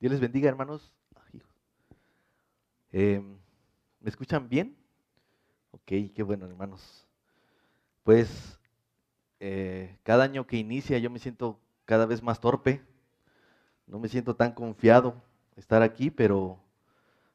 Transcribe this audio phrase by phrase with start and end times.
[0.00, 0.90] Dios les bendiga, hermanos.
[2.90, 3.36] Em,
[4.00, 4.74] ¿Me escuchan bien?
[5.72, 7.06] Ok, qué bueno, hermanos.
[8.02, 8.58] Pues
[9.40, 12.80] eh, cada año que inicia yo me siento cada vez más torpe.
[13.86, 15.22] No me siento tan confiado
[15.56, 16.58] estar aquí, pero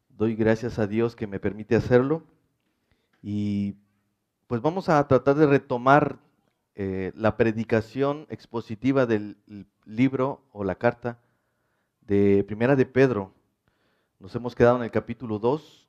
[0.10, 2.24] doy gracias a Dios que me permite hacerlo.
[3.22, 3.76] Y
[4.48, 6.18] pues vamos a tratar de retomar
[6.74, 9.38] eh, la predicación expositiva del
[9.86, 11.20] libro o la carta
[12.08, 13.34] de Primera de Pedro.
[14.20, 15.88] Nos hemos quedado en el capítulo 2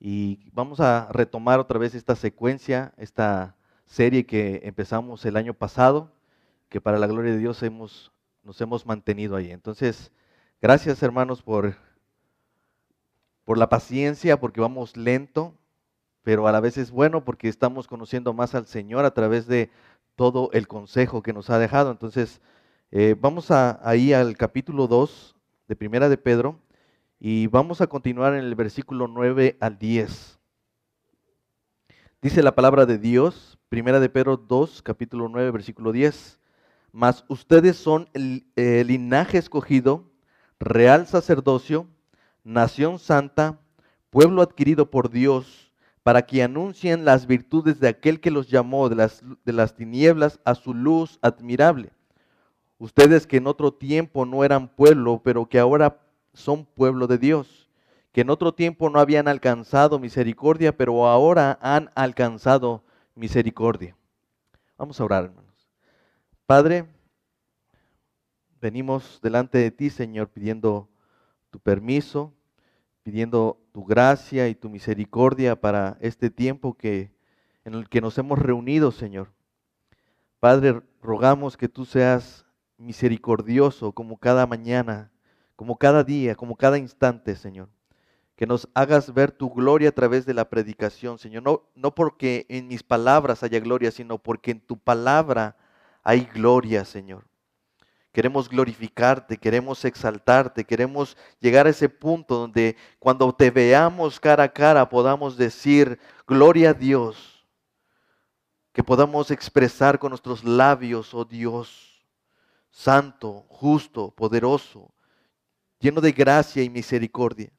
[0.00, 6.12] y vamos a retomar otra vez esta secuencia, esta serie que empezamos el año pasado,
[6.68, 8.12] que para la gloria de Dios hemos,
[8.42, 9.50] nos hemos mantenido ahí.
[9.50, 10.12] Entonces,
[10.62, 11.76] gracias hermanos por,
[13.44, 15.54] por la paciencia, porque vamos lento,
[16.22, 19.70] pero a la vez es bueno porque estamos conociendo más al Señor a través de
[20.16, 21.90] todo el consejo que nos ha dejado.
[21.90, 22.40] Entonces,
[22.90, 25.34] eh, vamos a, ahí al capítulo 2
[25.68, 26.60] de Primera de Pedro
[27.18, 30.38] y vamos a continuar en el versículo 9 al 10.
[32.20, 36.38] Dice la palabra de Dios, Primera de Pedro 2, capítulo 9, versículo 10.
[36.92, 40.04] Mas ustedes son el, el linaje escogido,
[40.60, 41.88] real sacerdocio,
[42.44, 43.58] nación santa,
[44.10, 48.96] pueblo adquirido por Dios, para que anuncien las virtudes de aquel que los llamó de
[48.96, 51.93] las, de las tinieblas a su luz admirable.
[52.84, 56.02] Ustedes que en otro tiempo no eran pueblo, pero que ahora
[56.34, 57.70] son pueblo de Dios,
[58.12, 63.96] que en otro tiempo no habían alcanzado misericordia, pero ahora han alcanzado misericordia.
[64.76, 65.66] Vamos a orar, hermanos.
[66.44, 66.84] Padre,
[68.60, 70.86] venimos delante de ti, Señor, pidiendo
[71.50, 72.34] tu permiso,
[73.02, 77.10] pidiendo tu gracia y tu misericordia para este tiempo que
[77.64, 79.32] en el que nos hemos reunido, Señor.
[80.38, 82.43] Padre, rogamos que tú seas
[82.76, 85.10] misericordioso como cada mañana,
[85.56, 87.68] como cada día, como cada instante, Señor.
[88.36, 91.42] Que nos hagas ver tu gloria a través de la predicación, Señor.
[91.42, 95.56] No, no porque en mis palabras haya gloria, sino porque en tu palabra
[96.02, 97.24] hay gloria, Señor.
[98.12, 104.52] Queremos glorificarte, queremos exaltarte, queremos llegar a ese punto donde cuando te veamos cara a
[104.52, 107.44] cara podamos decir, gloria a Dios,
[108.72, 111.93] que podamos expresar con nuestros labios, oh Dios,
[112.74, 114.92] santo, justo, poderoso,
[115.78, 117.52] lleno de gracia y misericordia.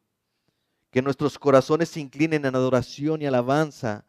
[0.92, 4.06] Que nuestros corazones se inclinen en adoración y alabanza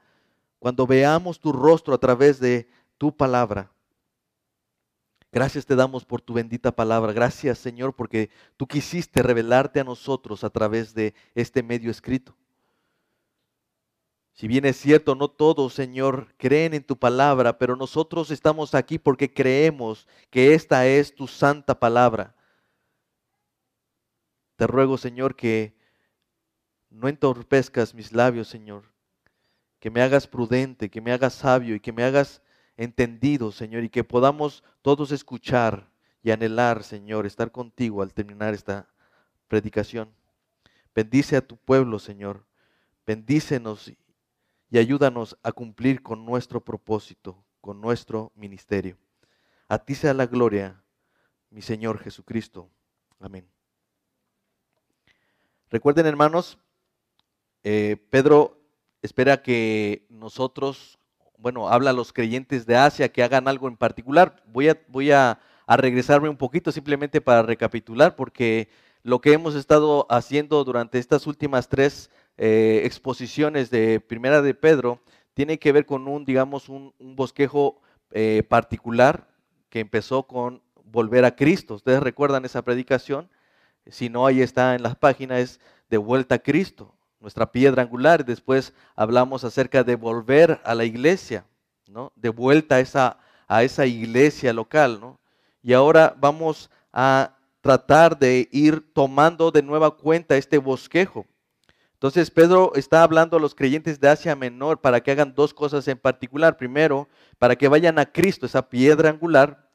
[0.59, 2.69] cuando veamos tu rostro a través de
[2.99, 3.71] tu palabra.
[5.31, 7.13] Gracias te damos por tu bendita palabra.
[7.13, 12.37] Gracias Señor porque tú quisiste revelarte a nosotros a través de este medio escrito.
[14.37, 18.99] Si bien es cierto, no todos, Señor, creen en tu palabra, pero nosotros estamos aquí
[18.99, 22.35] porque creemos que esta es tu santa palabra.
[24.57, 25.75] Te ruego, Señor, que
[26.91, 28.93] no entorpezcas mis labios, Señor,
[29.81, 32.43] que me hagas prudente, que me hagas sabio y que me hagas
[32.77, 35.91] entendido, Señor, y que podamos todos escuchar
[36.23, 38.87] y anhelar, Señor, estar contigo al terminar esta
[39.49, 40.13] predicación.
[40.95, 42.45] Bendice a tu pueblo, Señor.
[43.07, 43.91] Bendícenos
[44.77, 48.99] y ayúdanos a cumplir con nuestro propósito, con nuestro ministerio.
[49.69, 50.83] A ti sea la gloria,
[51.49, 52.69] mi Señor Jesucristo.
[53.19, 53.49] Amén.
[55.71, 56.59] Recuerden, hermanos,
[57.65, 58.61] eh, Pedro
[59.01, 60.99] espera que nosotros,
[61.39, 64.43] bueno, habla a los creyentes de Asia que hagan algo en particular.
[64.45, 68.69] Voy a, voy a, a regresarme un poquito simplemente para recapitular, porque
[69.03, 75.01] lo que hemos estado haciendo durante estas últimas tres eh, exposiciones de Primera de Pedro
[75.35, 77.81] tiene que ver con un, digamos, un, bosquejo
[78.11, 79.29] eh, particular
[79.69, 81.75] que empezó con volver a Cristo.
[81.75, 83.29] Ustedes recuerdan esa predicación.
[83.87, 88.25] Si no, ahí está en las páginas, de vuelta a Cristo, nuestra piedra angular.
[88.25, 91.45] Después hablamos acerca de volver a la iglesia,
[91.87, 92.13] ¿no?
[92.17, 95.21] De vuelta a esa, a esa iglesia local, ¿no?
[95.63, 101.27] Y ahora vamos a tratar de ir tomando de nueva cuenta este bosquejo.
[101.97, 105.89] Entonces Pedro está hablando a los creyentes de Asia Menor para que hagan dos cosas
[105.89, 106.59] en particular.
[106.59, 107.09] Primero,
[107.39, 109.71] para que vayan a Cristo, esa piedra angular.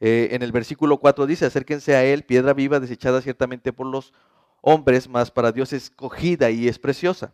[0.00, 4.12] Eh, en el versículo 4 dice, acérquense a Él, piedra viva desechada ciertamente por los
[4.60, 7.32] hombres, mas para Dios escogida y es preciosa.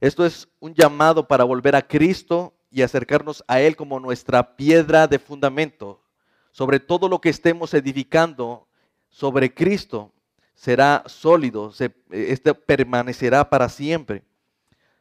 [0.00, 5.06] Esto es un llamado para volver a Cristo y acercarnos a Él como nuestra piedra
[5.06, 6.02] de fundamento.
[6.50, 8.66] Sobre todo lo que estemos edificando
[9.10, 10.14] sobre Cristo,
[10.58, 14.24] será sólido, se, este permanecerá para siempre.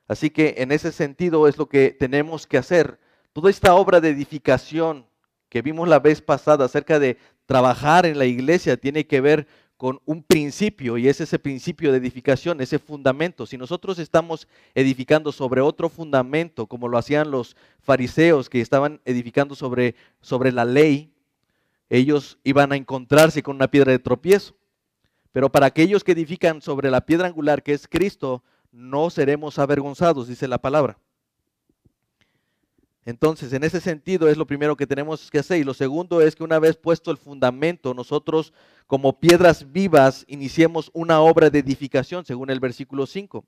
[0.07, 2.99] Así que en ese sentido es lo que tenemos que hacer.
[3.33, 5.07] Toda esta obra de edificación
[5.49, 7.17] que vimos la vez pasada acerca de
[7.47, 11.97] trabajar en la iglesia tiene que ver con un principio y es ese principio de
[11.97, 13.47] edificación, ese fundamento.
[13.47, 19.55] Si nosotros estamos edificando sobre otro fundamento, como lo hacían los fariseos que estaban edificando
[19.55, 21.11] sobre, sobre la ley,
[21.89, 24.56] ellos iban a encontrarse con una piedra de tropiezo.
[25.37, 28.41] Pero para aquellos que edifican sobre la piedra angular, que es Cristo,
[28.71, 30.97] no seremos avergonzados, dice la palabra.
[33.05, 35.59] Entonces, en ese sentido es lo primero que tenemos que hacer.
[35.59, 38.51] Y lo segundo es que una vez puesto el fundamento, nosotros
[38.87, 43.45] como piedras vivas iniciemos una obra de edificación, según el versículo 5.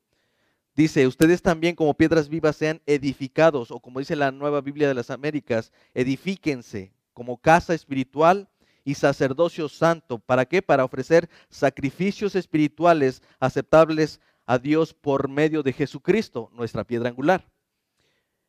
[0.76, 4.94] Dice, ustedes también como piedras vivas sean edificados, o como dice la nueva Biblia de
[4.94, 8.48] las Américas, edifíquense como casa espiritual
[8.90, 10.18] y sacerdocio santo.
[10.18, 10.64] ¿Para qué?
[10.64, 17.48] Para ofrecer sacrificios espirituales aceptables a Dios por medio de Jesucristo, nuestra piedra angular.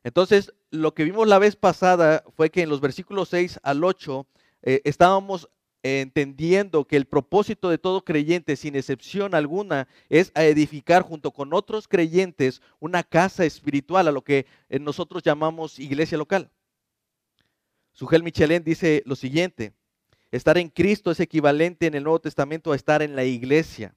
[0.03, 4.27] Entonces, lo que vimos la vez pasada fue que en los versículos 6 al 8
[4.63, 5.51] eh, estábamos
[5.83, 11.53] entendiendo que el propósito de todo creyente, sin excepción alguna, es a edificar junto con
[11.53, 16.51] otros creyentes una casa espiritual, a lo que eh, nosotros llamamos iglesia local.
[17.93, 19.75] Sugel Michelén dice lo siguiente,
[20.31, 23.95] estar en Cristo es equivalente en el Nuevo Testamento a estar en la iglesia.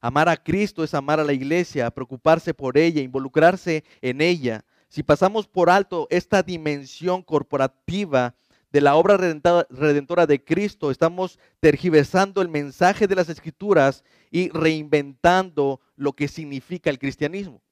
[0.00, 4.64] Amar a Cristo es amar a la iglesia, preocuparse por ella, involucrarse en ella.
[4.88, 8.34] Si pasamos por alto esta dimensión corporativa
[8.70, 15.80] de la obra redentora de Cristo, estamos tergiversando el mensaje de las escrituras y reinventando
[15.94, 17.62] lo que significa el cristianismo.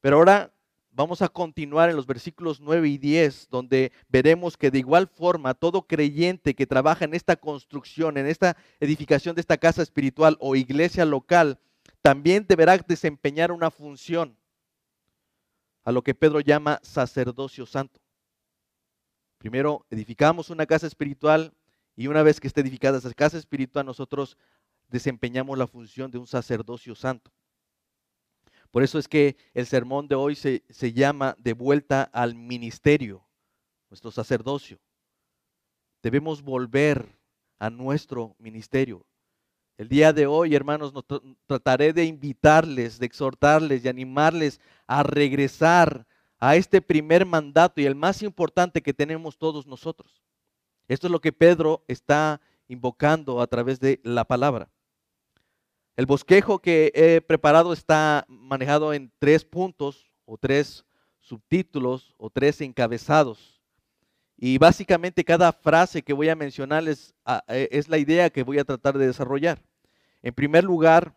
[0.00, 0.53] Pero ahora
[0.94, 5.54] vamos a continuar en los versículos 9 y 10, donde veremos que de igual forma
[5.54, 10.54] todo creyente que trabaja en esta construcción, en esta edificación de esta casa espiritual o
[10.56, 11.58] iglesia local,
[12.00, 14.36] también deberá desempeñar una función
[15.84, 18.00] a lo que Pedro llama sacerdocio santo.
[19.38, 21.52] Primero, edificamos una casa espiritual
[21.96, 24.38] y una vez que esté edificada esa casa espiritual, nosotros
[24.88, 27.30] desempeñamos la función de un sacerdocio santo.
[28.74, 33.24] Por eso es que el sermón de hoy se, se llama de vuelta al ministerio,
[33.88, 34.80] nuestro sacerdocio.
[36.02, 37.16] Debemos volver
[37.60, 39.06] a nuestro ministerio.
[39.78, 40.92] El día de hoy, hermanos,
[41.46, 46.04] trataré de invitarles, de exhortarles y animarles a regresar
[46.40, 50.20] a este primer mandato y el más importante que tenemos todos nosotros.
[50.88, 54.68] Esto es lo que Pedro está invocando a través de la palabra.
[55.96, 60.84] El bosquejo que he preparado está manejado en tres puntos o tres
[61.20, 63.62] subtítulos o tres encabezados.
[64.36, 68.58] Y básicamente cada frase que voy a mencionarles ah, eh, es la idea que voy
[68.58, 69.62] a tratar de desarrollar.
[70.22, 71.14] En primer lugar,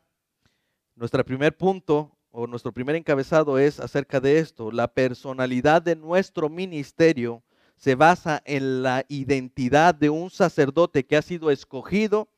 [0.95, 4.71] nuestro primer punto o nuestro primer encabezado es acerca de esto.
[4.71, 7.41] La personalidad de nuestro ministerio
[7.75, 12.30] se basa en la identidad de un sacerdote que ha sido escogido,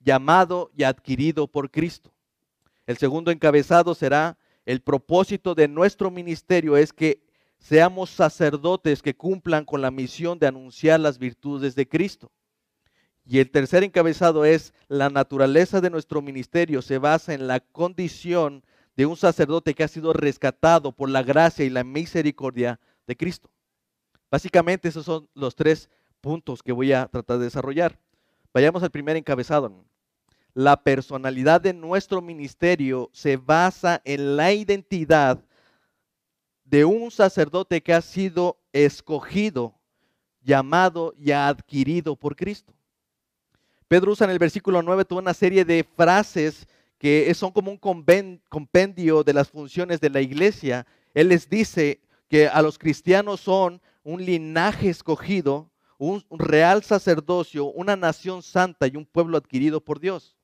[0.00, 2.12] llamado y adquirido por Cristo.
[2.86, 7.22] El segundo encabezado será el propósito de nuestro ministerio es que
[7.58, 12.30] seamos sacerdotes que cumplan con la misión de anunciar las virtudes de Cristo.
[13.24, 18.62] Y el tercer encabezado es la naturaleza de nuestro ministerio se basa en la condición
[18.96, 23.50] de un sacerdote que ha sido rescatado por la gracia y la misericordia de Cristo.
[24.30, 25.88] Básicamente esos son los tres
[26.20, 27.98] puntos que voy a tratar de desarrollar.
[28.52, 29.84] Vayamos al primer encabezado.
[30.54, 35.38] La personalidad de nuestro ministerio se basa en la identidad
[36.64, 39.74] de un sacerdote que ha sido escogido,
[40.42, 42.72] llamado y adquirido por Cristo.
[43.86, 46.66] Pedro usa en el versículo 9 toda una serie de frases
[46.98, 47.78] que son como un
[48.48, 50.86] compendio de las funciones de la iglesia.
[51.14, 57.96] Él les dice que a los cristianos son un linaje escogido, un real sacerdocio, una
[57.96, 60.38] nación santa y un pueblo adquirido por Dios.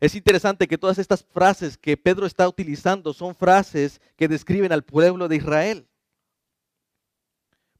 [0.00, 4.84] Es interesante que todas estas frases que Pedro está utilizando son frases que describen al
[4.84, 5.88] pueblo de Israel.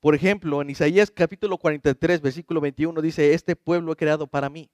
[0.00, 4.70] Por ejemplo, en Isaías capítulo 43, versículo 21 dice, este pueblo he creado para mí.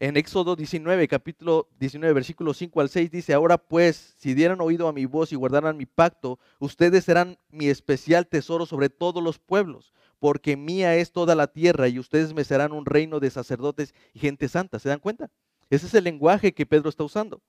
[0.00, 4.86] En Éxodo 19, capítulo 19, versículo 5 al 6 dice, ahora pues, si dieran oído
[4.86, 9.40] a mi voz y guardaran mi pacto, ustedes serán mi especial tesoro sobre todos los
[9.40, 13.92] pueblos, porque mía es toda la tierra y ustedes me serán un reino de sacerdotes
[14.14, 14.78] y gente santa.
[14.78, 15.30] ¿Se dan cuenta?
[15.68, 17.42] Ese es el lenguaje que Pedro está usando.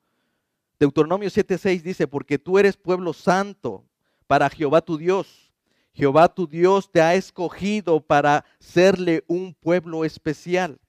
[0.80, 3.86] Deuteronomio 7:6 dice, porque tú eres pueblo santo
[4.26, 5.52] para Jehová tu Dios.
[5.94, 10.80] Jehová tu Dios te ha escogido para serle un pueblo especial,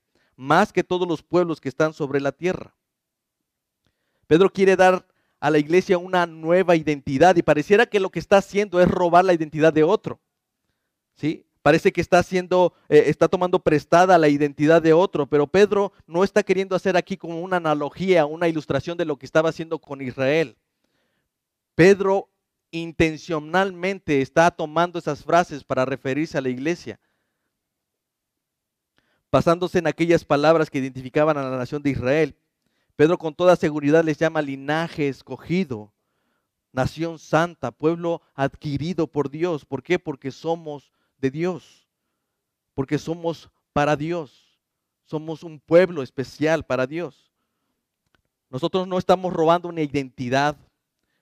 [0.40, 2.74] más que todos los pueblos que están sobre la tierra.
[4.26, 5.06] Pedro quiere dar
[5.38, 9.22] a la iglesia una nueva identidad y pareciera que lo que está haciendo es robar
[9.22, 10.18] la identidad de otro.
[11.14, 11.44] ¿Sí?
[11.60, 16.24] Parece que está haciendo, eh, está tomando prestada la identidad de otro, pero Pedro no
[16.24, 20.00] está queriendo hacer aquí como una analogía, una ilustración de lo que estaba haciendo con
[20.00, 20.56] Israel.
[21.74, 22.30] Pedro
[22.70, 26.98] intencionalmente está tomando esas frases para referirse a la iglesia,
[29.30, 32.36] basándose en aquellas palabras que identificaban a la nación de Israel.
[32.96, 35.92] Pedro con toda seguridad les llama linaje escogido,
[36.72, 39.64] nación santa, pueblo adquirido por Dios.
[39.64, 39.98] ¿Por qué?
[39.98, 41.86] Porque somos de Dios,
[42.74, 44.58] porque somos para Dios,
[45.04, 47.30] somos un pueblo especial para Dios.
[48.50, 50.56] Nosotros no estamos robando una identidad,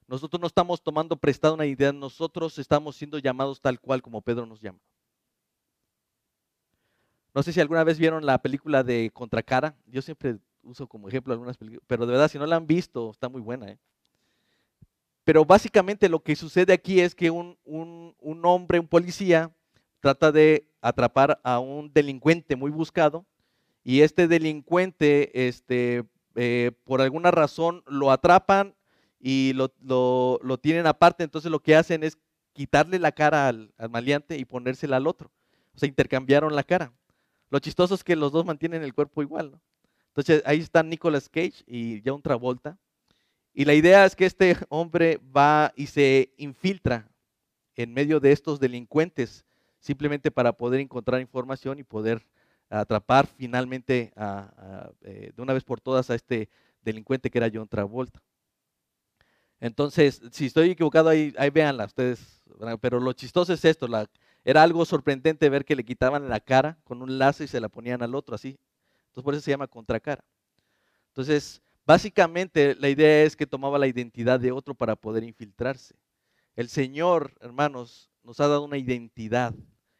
[0.07, 4.47] nosotros no estamos tomando prestada una identidad, nosotros estamos siendo llamados tal cual como Pedro
[4.47, 4.79] nos llama.
[7.35, 11.33] No sé si alguna vez vieron la película de Contracara, yo siempre uso como ejemplo
[11.33, 13.69] algunas películas, pero de verdad si no la han visto, está muy buena.
[13.69, 13.79] ¿eh?
[15.25, 19.53] Pero básicamente lo que sucede aquí es que un, un hombre, un policía,
[20.01, 23.25] trata de atrapar a un delincuente muy buscado
[23.89, 26.05] y este delincuente, este,
[26.35, 28.75] eh, por alguna razón, lo atrapan
[29.19, 29.71] y lo,
[30.61, 32.19] tienen aparte, entonces lo que hacen es
[32.53, 35.31] quitarle la cara al, maleante y ponérsela al otro.
[35.75, 36.93] O sea, intercambiaron la cara.
[37.51, 39.59] Lo chistoso es que los dos mantienen el cuerpo igual.
[40.09, 42.79] Entonces ahí están Nicolas Cage y John Travolta.
[43.55, 47.11] Y la idea es que este hombre va y se infiltra
[47.75, 49.45] en medio de estos delincuentes
[49.79, 52.27] simplemente para poder encontrar información y poder
[52.69, 54.13] atrapar finalmente
[55.03, 56.51] eh, de una vez por todas a este
[56.83, 58.21] delincuente que era John Travolta.
[59.61, 61.51] Entonces, si estoy equivocado, ahí, ahí
[61.85, 62.43] ustedes.
[62.81, 63.89] Pero lo chistoso es esto,
[64.49, 67.69] era algo sorprendente ver que le quitaban la cara con un lazo y se la
[67.69, 68.59] ponían al otro así.
[69.09, 70.25] Entonces, por eso se llama contracara.
[71.09, 75.97] Entonces, básicamente la idea es que tomaba la identidad de otro para poder infiltrarse.
[76.57, 79.55] El Señor, hermanos, nos ha dado una identidad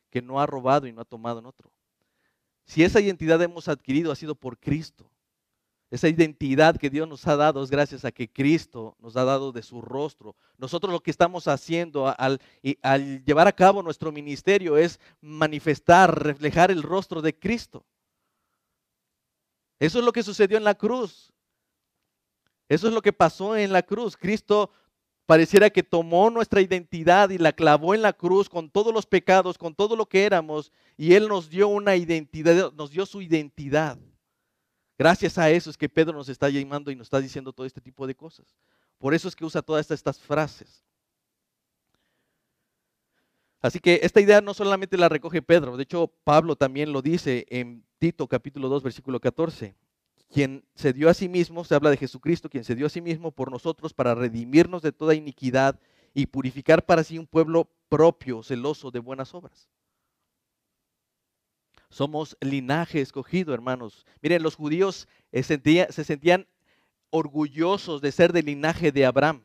[0.09, 1.71] que no ha robado y no ha tomado en otro.
[2.65, 5.11] Si esa identidad hemos adquirido ha sido por Cristo.
[5.91, 9.53] Esa identidad que Dios nos ha dado es gracias a que Cristo nos ha dado
[9.53, 10.37] de su rostro.
[10.59, 12.41] Nosotros lo que estamos haciendo al,
[13.25, 17.87] llevar a cabo nuestro ministerio es manifestar, reflejar el rostro de Cristo.
[19.79, 21.33] Eso es lo que sucedió en la cruz.
[22.69, 24.17] Eso es lo que pasó en la cruz.
[24.17, 24.71] Cristo
[25.29, 29.59] Pareciera que tomó nuestra identidad y la clavó en la cruz con todos los pecados,
[29.59, 33.99] con todo lo que éramos, y Él nos dio una identidad, nos dio su identidad.
[34.99, 37.81] Gracias a eso es que Pedro nos está llamando y nos está diciendo todo este
[37.81, 38.47] tipo de cosas.
[38.99, 40.85] Por eso es que usa todas estas, frases.
[43.61, 47.47] Así que esta idea no solamente la recoge Pedro, de hecho Pablo también lo dice
[47.49, 49.75] en Tito capítulo 2 versículo 14
[50.31, 53.01] quien se dio a sí mismo, se habla de Jesucristo, quien se dio a sí
[53.01, 55.81] mismo por nosotros para redimirnos de toda iniquidad
[56.15, 59.69] y purificar para sí un pueblo propio, celoso de buenas obras.
[61.91, 64.07] Somos linaje escogido, hermanos.
[64.21, 66.47] Miren, los judíos eh, se sentían
[67.11, 69.45] orgullosos de ser del linaje de Abraham.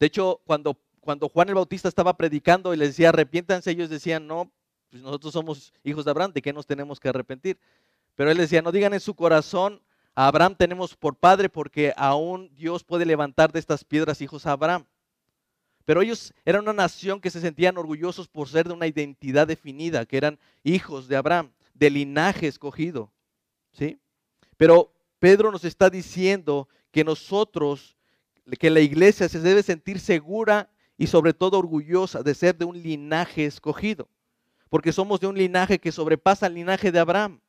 [0.00, 4.50] De hecho, cuando, Juan el Bautista estaba predicando y les decía, arrepiéntanse, ellos decían, no,
[4.90, 7.58] pues nosotros somos hijos de Abraham, ¿de qué nos tenemos que arrepentir?
[8.14, 9.80] Pero él decía, no digan en su corazón,
[10.14, 14.52] a Abraham tenemos por padre porque aún Dios puede levantar de estas piedras hijos a
[14.52, 14.84] Abraham.
[15.88, 20.04] Pero ellos eran una nación que se sentían orgullosos por ser de una identidad definida,
[20.04, 23.10] que eran hijos de Abraham, de linaje escogido.
[23.72, 23.98] ¿sí?
[24.58, 27.96] Pero Pedro nos está diciendo que nosotros,
[28.60, 30.68] que la iglesia se debe sentir segura
[30.98, 34.10] y sobre todo orgullosa de ser de un linaje escogido,
[34.68, 37.40] porque somos de un linaje que sobrepasa el linaje de Abraham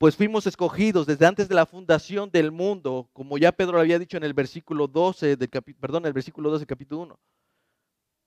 [0.00, 4.16] pues fuimos escogidos desde antes de la fundación del mundo, como ya Pedro había dicho
[4.16, 7.20] en el versículo 12 del perdón, el versículo 12 del capítulo 1.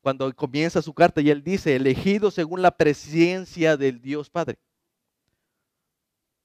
[0.04, 4.60] Cuando comienza su carta y él dice, elegidos según la presencia del Dios Padre.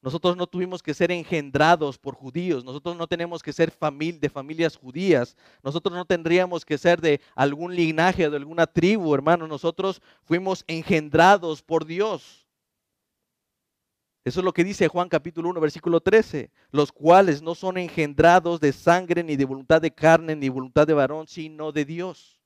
[0.01, 4.77] Nosotros no tuvimos que ser engendrados por judíos, nosotros no tenemos que ser de familias
[4.79, 10.65] judías, nosotros no tendríamos que ser de algún linaje, de alguna tribu, hermano, nosotros fuimos
[10.69, 12.48] engendrados por Dios.
[14.29, 18.61] Eso es lo que dice Juan capítulo 1, versículo 13, los cuales no son engendrados
[18.61, 22.39] de sangre, ni de voluntad de carne, ni voluntad de varón, sino de Dios.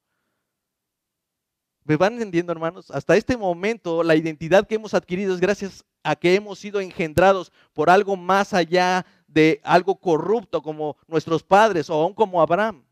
[1.83, 2.89] ¿Me van entendiendo, hermanos?
[2.93, 7.51] Hasta este momento la identidad que hemos adquirido es gracias a que hemos sido engendrados
[7.73, 12.85] por algo más allá de algo corrupto como nuestros padres o aún como Abraham,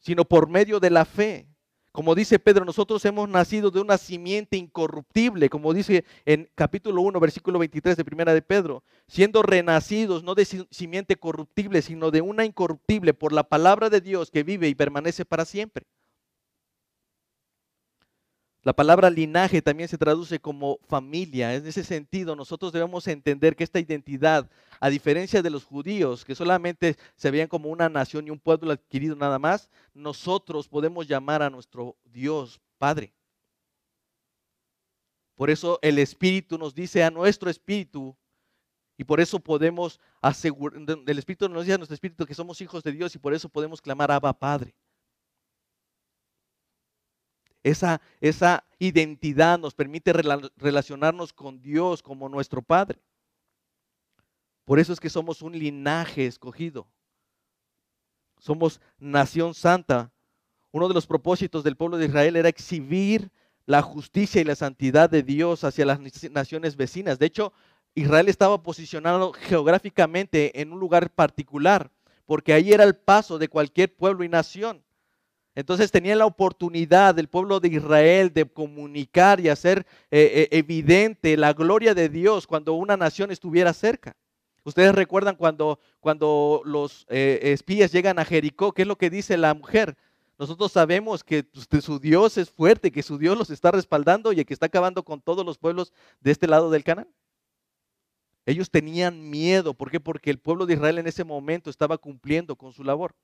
[0.00, 1.49] sino por medio de la fe.
[1.92, 7.18] Como dice Pedro, nosotros hemos nacido de una simiente incorruptible, como dice en capítulo 1,
[7.18, 12.44] versículo 23 de primera de Pedro, siendo renacidos no de simiente corruptible, sino de una
[12.44, 15.84] incorruptible por la palabra de Dios que vive y permanece para siempre.
[18.62, 21.54] La palabra linaje también se traduce como familia.
[21.54, 24.50] En ese sentido, nosotros debemos entender que esta identidad,
[24.80, 28.70] a diferencia de los judíos, que solamente se veían como una nación y un pueblo
[28.70, 33.14] adquirido nada más, nosotros podemos llamar a nuestro Dios Padre.
[35.36, 38.14] Por eso el Espíritu nos dice a nuestro Espíritu,
[38.98, 42.82] y por eso podemos asegurar, el Espíritu nos dice a nuestro Espíritu que somos hijos
[42.82, 44.74] de Dios y por eso podemos clamar Abba Padre.
[47.62, 52.98] Esa, esa identidad nos permite relacionarnos con Dios como nuestro Padre.
[54.64, 56.86] Por eso es que somos un linaje escogido.
[58.38, 60.12] Somos nación santa.
[60.72, 63.30] Uno de los propósitos del pueblo de Israel era exhibir
[63.66, 66.00] la justicia y la santidad de Dios hacia las
[66.30, 67.18] naciones vecinas.
[67.18, 67.52] De hecho,
[67.94, 71.90] Israel estaba posicionado geográficamente en un lugar particular,
[72.24, 74.82] porque ahí era el paso de cualquier pueblo y nación.
[75.60, 81.36] Entonces tenía la oportunidad del pueblo de Israel de comunicar y hacer eh, eh, evidente
[81.36, 84.16] la gloria de Dios cuando una nación estuviera cerca.
[84.64, 89.36] Ustedes recuerdan cuando, cuando los eh, espías llegan a Jericó, ¿qué es lo que dice
[89.36, 89.98] la mujer?
[90.38, 94.42] Nosotros sabemos que pues, su Dios es fuerte, que su Dios los está respaldando y
[94.46, 97.06] que está acabando con todos los pueblos de este lado del canal.
[98.46, 100.00] Ellos tenían miedo, ¿por qué?
[100.00, 103.14] Porque el pueblo de Israel en ese momento estaba cumpliendo con su labor.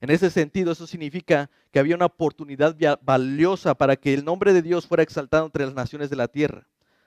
[0.00, 4.62] En ese sentido, eso significa que había una oportunidad valiosa para que el nombre de
[4.62, 6.66] Dios fuera exaltado entre las naciones de la tierra.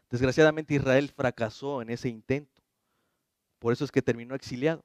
[0.10, 2.62] Desgraciadamente Israel fracasó en ese intento.
[3.60, 4.84] Por eso es que terminó exiliado.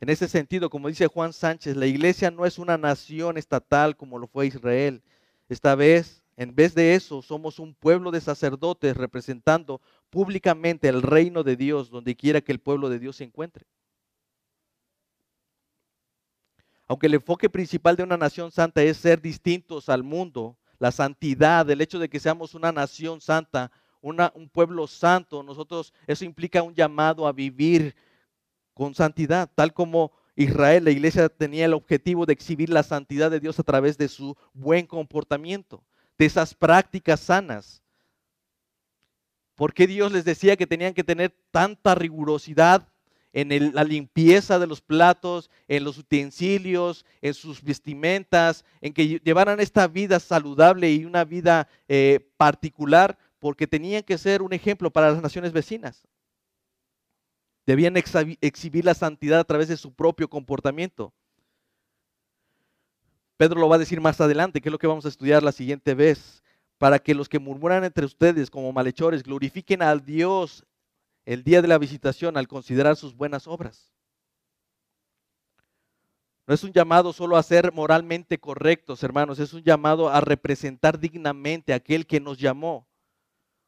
[0.00, 4.18] En ese sentido, como dice Juan Sánchez, la iglesia no es una nación estatal como
[4.18, 5.02] lo fue Israel.
[5.48, 11.42] Esta vez, en vez de eso, somos un pueblo de sacerdotes representando públicamente el reino
[11.42, 13.64] de Dios donde quiera que el pueblo de Dios se encuentre.
[16.88, 21.68] Aunque el enfoque principal de una nación santa es ser distintos al mundo, la santidad,
[21.68, 23.70] el hecho de que seamos una nación santa,
[24.00, 27.94] un pueblo santo, nosotros, eso implica un llamado a vivir
[28.72, 33.40] con santidad, tal como Israel, la iglesia tenía el objetivo de exhibir la santidad de
[33.40, 35.84] Dios a través de su buen comportamiento,
[36.16, 37.82] de esas prácticas sanas.
[39.56, 42.88] ¿Por qué Dios les decía que tenían que tener tanta rigurosidad
[43.32, 49.60] en la limpieza de los platos, en los utensilios, en sus vestimentas, en que llevaran
[49.60, 55.12] esta vida saludable y una vida eh, particular, porque tenían que ser un ejemplo para
[55.12, 56.06] las naciones vecinas.
[57.66, 61.12] Debían exhibir la santidad a través de su propio comportamiento.
[63.36, 65.52] Pedro lo va a decir más adelante, que es lo que vamos a estudiar la
[65.52, 66.42] siguiente vez,
[66.78, 70.64] para que los que murmuran entre ustedes como malhechores glorifiquen al Dios
[71.28, 73.92] el día de la visitación al considerar sus buenas obras.
[76.46, 80.98] No es un llamado solo a ser moralmente correctos, hermanos, es un llamado a representar
[80.98, 82.88] dignamente a aquel que nos llamó.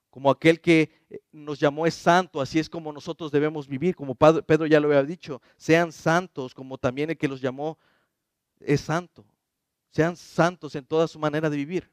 [0.09, 4.15] Como aquel que eh, nos llamó es santo, así es como nosotros debemos vivir, como
[4.15, 7.79] Pedro ya lo había dicho, sean santos como también el que los llamó
[8.61, 9.27] es santo.
[9.91, 11.91] Sean santos en toda su manera de vivir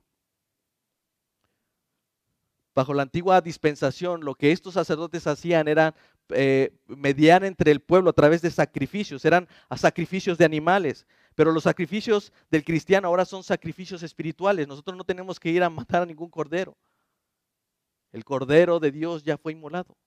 [2.77, 5.95] bajo la antigua dispensación, lo que estos sacerdotes hacían era
[6.29, 11.07] eh, mediar entre el pueblo a través de sacrificios, eran sacrificios de animales.
[11.33, 14.67] Pero los sacrificios del cristiano ahora son sacrificios espirituales.
[14.67, 16.77] Nosotros no tenemos que ir a matar a ningún cordero.
[18.11, 19.97] El cordero de Dios ya fue inmolado.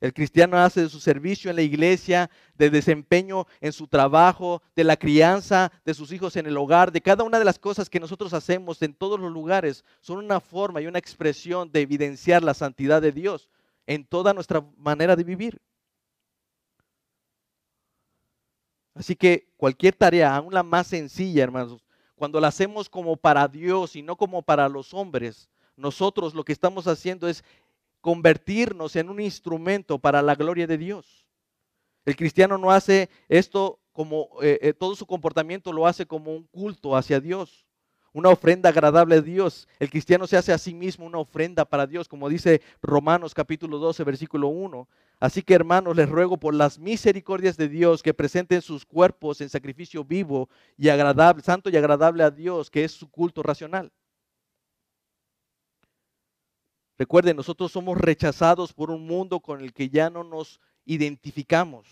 [0.00, 4.84] El cristiano hace de su servicio en la iglesia, de desempeño en su trabajo, de
[4.84, 8.00] la crianza de sus hijos en el hogar, de cada una de las cosas que
[8.00, 12.52] nosotros hacemos en todos los lugares, son una forma y una expresión de evidenciar la
[12.52, 13.48] santidad de Dios
[13.86, 15.60] en toda nuestra manera de vivir.
[18.94, 21.84] Así que cualquier tarea, aún la más sencilla, hermanos,
[22.16, 26.52] cuando la hacemos como para Dios y no como para los hombres, nosotros lo que
[26.52, 27.44] estamos haciendo es
[28.06, 31.26] convertirnos en un instrumento para la gloria de Dios.
[32.04, 36.44] El cristiano no hace esto como, eh, eh, todo su comportamiento lo hace como un
[36.44, 37.66] culto hacia Dios,
[38.12, 39.66] una ofrenda agradable a Dios.
[39.80, 43.78] El cristiano se hace a sí mismo una ofrenda para Dios, como dice Romanos capítulo
[43.78, 44.88] 12, versículo 1.
[45.18, 49.48] Así que hermanos, les ruego por las misericordias de Dios que presenten sus cuerpos en
[49.48, 53.90] sacrificio vivo y agradable, santo y agradable a Dios, que es su culto racional.
[56.98, 61.86] Recuerden, nosotros somos rechazados por un mundo con el que ya no nos identificamos,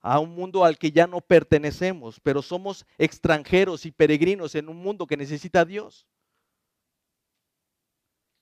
[0.00, 4.76] a un mundo al que ya no pertenecemos, pero somos extranjeros y peregrinos en un
[4.76, 6.06] mundo que necesita a Dios.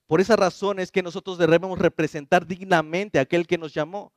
[0.07, 4.11] Por esa razón es que nosotros debemos representar dignamente a aquel que nos llamó.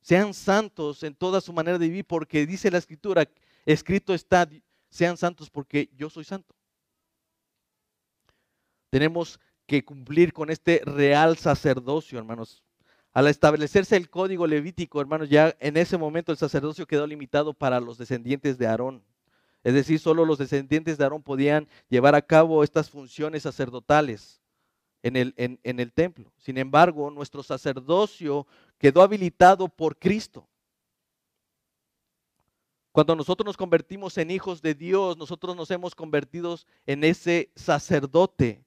[0.00, 3.28] Sean santos en toda su manera de vivir, porque dice la escritura,
[3.66, 4.48] escrito está,
[4.88, 6.54] sean santos porque yo soy santo.
[8.90, 12.62] Tenemos que cumplir con este real sacerdocio, hermanos.
[13.12, 17.80] Al establecerse el código levítico, hermanos, ya en ese momento el sacerdocio quedó limitado para
[17.80, 19.04] los descendientes de Aarón.
[19.62, 24.42] Es decir, solo los descendientes de Aarón podían llevar a cabo estas funciones sacerdotales
[25.04, 26.32] en el, en, el templo.
[26.38, 28.46] Sin embargo, nuestro sacerdocio
[28.78, 30.48] quedó habilitado por Cristo.
[32.90, 38.64] Cuando nosotros nos convertimos en hijos de Dios, nosotros nos hemos convertido en ese sacerdote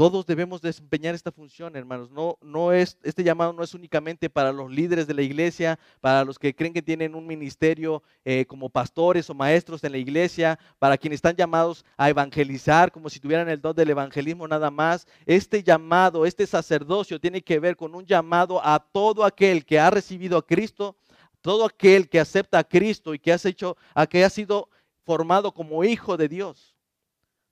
[0.00, 2.10] todos debemos desempeñar esta función, hermanos.
[2.10, 6.24] No, no es, este llamado no es únicamente para los líderes de la iglesia, para
[6.24, 10.58] los que creen que tienen un ministerio eh, como pastores o maestros en la iglesia,
[10.78, 15.06] para quienes están llamados a evangelizar como si tuvieran el don del evangelismo nada más.
[15.26, 19.90] Este llamado, este sacerdocio tiene que ver con un llamado a todo aquel que ha
[19.90, 20.96] recibido a Cristo,
[21.42, 24.70] todo aquel que acepta a Cristo y que, hecho, a que ha sido
[25.04, 26.69] formado como hijo de Dios.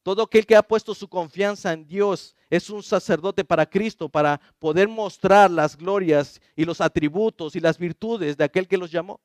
[0.02, 4.40] Todo aquel que ha puesto su confianza en Dios es un sacerdote para Cristo, para
[4.58, 9.20] poder mostrar las glorias y los atributos y las virtudes de aquel que los llamó.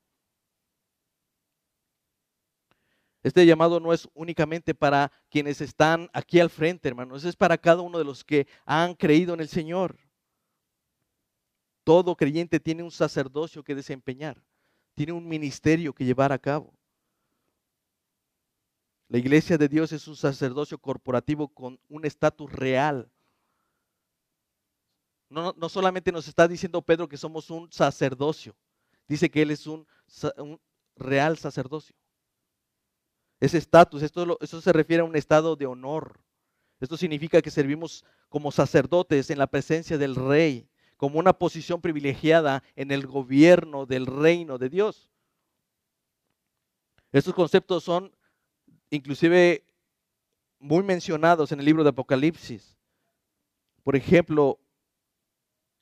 [3.23, 7.81] Este llamado no es únicamente para quienes están aquí al frente, hermanos, es para cada
[7.81, 9.97] uno de los que han creído en el Señor.
[11.85, 14.43] Todo creyente tiene un sacerdocio que desempeñar,
[14.93, 16.73] tiene un ministerio que llevar a cabo.
[19.13, 23.07] La iglesia de Dios es un sacerdocio corporativo con un estatus real.
[25.29, 28.55] No, no, solamente nos está diciendo Pedro que somos un sacerdocio,
[29.07, 29.85] dice que Él es un,
[30.95, 31.95] real sacerdocio.
[33.39, 36.19] Ese estatus, esto, eso se refiere a un estado de honor.
[36.79, 42.63] Esto significa que servimos como sacerdotes en la presencia del rey, como una posición privilegiada
[42.75, 45.11] en el gobierno del reino de Dios.
[47.11, 48.11] Estos conceptos son
[48.95, 49.63] inclusive
[50.59, 52.77] muy mencionados en el libro de Apocalipsis.
[53.83, 54.59] Por ejemplo,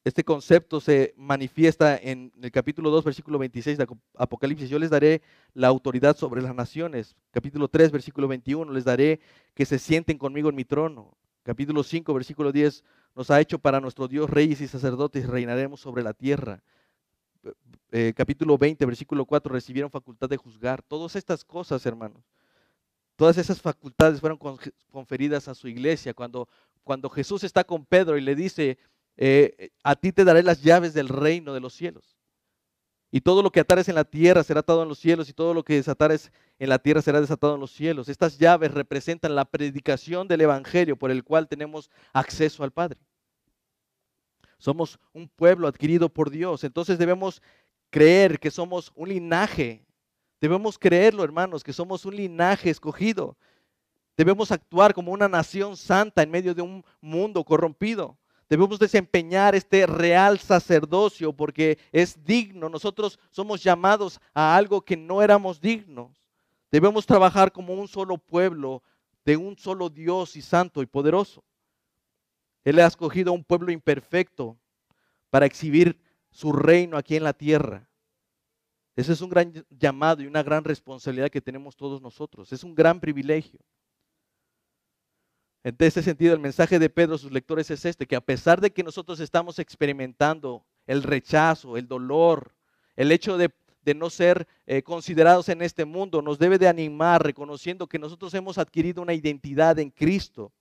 [0.04, 4.70] este concepto se manifiesta en el capítulo 2, versículo 26 de Apocalipsis.
[4.70, 5.22] Yo les daré
[5.54, 7.16] la autoridad sobre las naciones.
[7.32, 9.20] Capítulo 3, versículo 21, les daré
[9.54, 11.16] que se sienten conmigo en mi trono.
[11.44, 12.84] Capítulo 5, versículo 10,
[13.16, 16.64] nos ha hecho para nuestro Dios reyes y sacerdotes reinaremos sobre la tierra.
[17.92, 20.82] Eh, capítulo 20, versículo 4, recibieron facultad de juzgar.
[20.82, 22.24] Todas estas cosas, hermanos,
[23.22, 24.40] Todas esas facultades fueron
[24.90, 26.12] conferidas a su iglesia.
[26.12, 26.50] Cuando,
[26.84, 28.80] cuando Jesús está con Pedro y le dice,
[29.16, 32.18] eh, a ti te daré las llaves del reino de los cielos.
[33.12, 35.54] Y todo lo que atares en la tierra será atado en los cielos y todo
[35.54, 38.10] lo que desatares en la tierra será desatado en los cielos.
[38.10, 42.98] Estas llaves representan la predicación del Evangelio por el cual tenemos acceso al Padre.
[44.58, 46.64] Somos un pueblo adquirido por Dios.
[46.64, 47.44] Entonces debemos
[47.92, 49.86] creer que somos un linaje
[50.42, 53.38] Debemos creerlo, hermanos, que somos un linaje escogido.
[54.18, 58.18] Debemos actuar como una nación santa en medio de un mundo corrompido.
[58.50, 62.70] Debemos desempeñar este real sacerdocio porque es digno.
[62.70, 66.12] Nosotros somos llamados a algo que no éramos dignos.
[66.72, 68.82] Debemos trabajar como un solo pueblo
[69.24, 71.44] de un solo Dios y santo y poderoso.
[72.64, 74.58] Él ha escogido a un pueblo imperfecto
[75.30, 76.02] para exhibir
[76.32, 77.88] su reino aquí en la tierra.
[78.96, 82.52] Ese es un gran llamado y una gran responsabilidad que tenemos todos nosotros.
[82.52, 83.60] Es un gran privilegio.
[85.64, 88.60] En ese sentido, el mensaje de Pedro a sus lectores es este, que a pesar
[88.60, 92.56] de que nosotros estamos experimentando el rechazo, el dolor,
[92.96, 93.52] el hecho de,
[93.96, 98.58] no ser eh, considerados en este mundo, nos debe de animar reconociendo que nosotros hemos
[98.58, 100.52] adquirido una identidad en Cristo.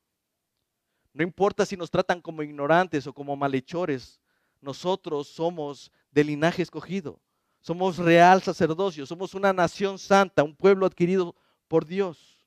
[1.14, 4.20] No importa si nos tratan como ignorantes o como malhechores,
[4.60, 7.20] nosotros somos de linaje escogido.
[7.60, 11.34] Somos real sacerdocio, somos una nación santa, un pueblo adquirido
[11.68, 12.46] por Dios.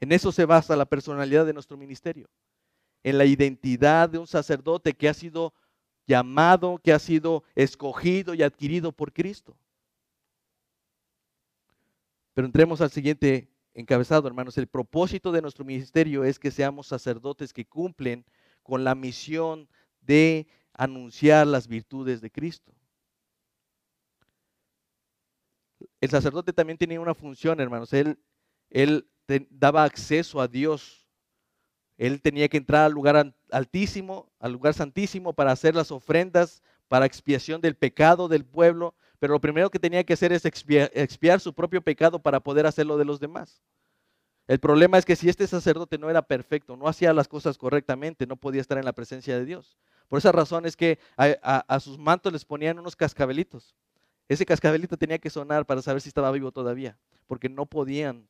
[0.00, 2.28] En eso se basa la personalidad de nuestro ministerio,
[3.02, 5.54] en la identidad de un sacerdote que ha sido
[6.06, 9.56] llamado, que ha sido escogido y adquirido por Cristo.
[12.34, 14.56] Pero entremos al siguiente encabezado, hermanos.
[14.58, 18.24] El propósito de nuestro ministerio es que seamos sacerdotes que cumplen
[18.62, 19.68] con la misión
[20.00, 22.72] de anunciar las virtudes de Cristo.
[26.00, 27.92] El sacerdote también tenía una función, hermanos.
[27.92, 28.18] Él,
[28.70, 29.08] él
[29.50, 31.06] daba acceso a Dios.
[31.96, 37.06] Él tenía que entrar al lugar altísimo, al lugar santísimo, para hacer las ofrendas, para
[37.06, 38.94] expiación del pecado del pueblo.
[39.18, 42.66] Pero lo primero que tenía que hacer es expiar, expiar su propio pecado para poder
[42.66, 43.60] hacerlo de los demás.
[44.46, 48.26] El problema es que si este sacerdote no era perfecto, no hacía las cosas correctamente,
[48.26, 49.76] no podía estar en la presencia de Dios.
[50.06, 53.74] Por esa razón es que a sus mantos les ponían unos cascabelitos
[54.28, 58.28] ese cascabelito tenía que sonar para saber si estaba vivo todavía, porque no podían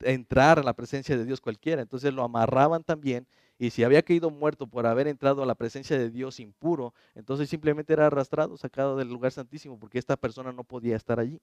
[0.00, 1.82] entrar a la presencia de Dios cualquiera.
[1.82, 3.26] Entonces lo amarraban también
[3.58, 7.48] y si había caído muerto por haber entrado a la presencia de Dios impuro, entonces
[7.48, 11.40] simplemente era arrastrado, sacado del lugar santísimo, porque esta persona no podía estar allí.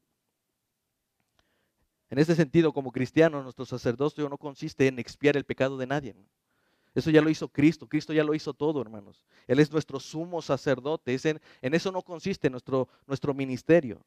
[2.09, 6.15] En ese sentido, como cristianos, nuestro sacerdocio no consiste en expiar el pecado de nadie.
[6.95, 7.87] Eso ya lo hizo Cristo.
[7.87, 9.23] Cristo ya lo hizo todo, hermanos.
[9.47, 11.17] Él es nuestro sumo sacerdote.
[11.61, 14.01] en, eso no consiste nuestro, nuestro ministerio.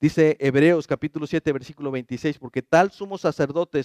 [0.00, 3.80] Dice Hebreos capítulo 7, versículo 26, porque tal sumo sacerdote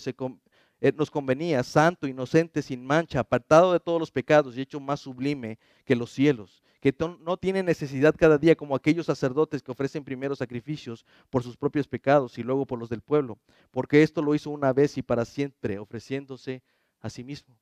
[0.82, 5.00] eh, nos convenía, santo, inocente, sin mancha, apartado de todos los pecados y hecho más
[5.00, 10.04] sublime que los cielos, que no tiene necesidad cada día como aquellos sacerdotes que ofrecen
[10.04, 13.38] primero sacrificios por sus propios pecados y luego por los del pueblo,
[13.72, 16.64] porque esto lo hizo una vez y para siempre, ofreciéndose
[17.00, 17.56] a sí mismo.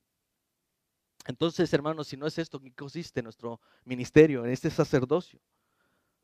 [1.27, 5.41] Entonces, hermanos, si no es esto, ¿qué consiste nuestro ministerio, en este sacerdocio?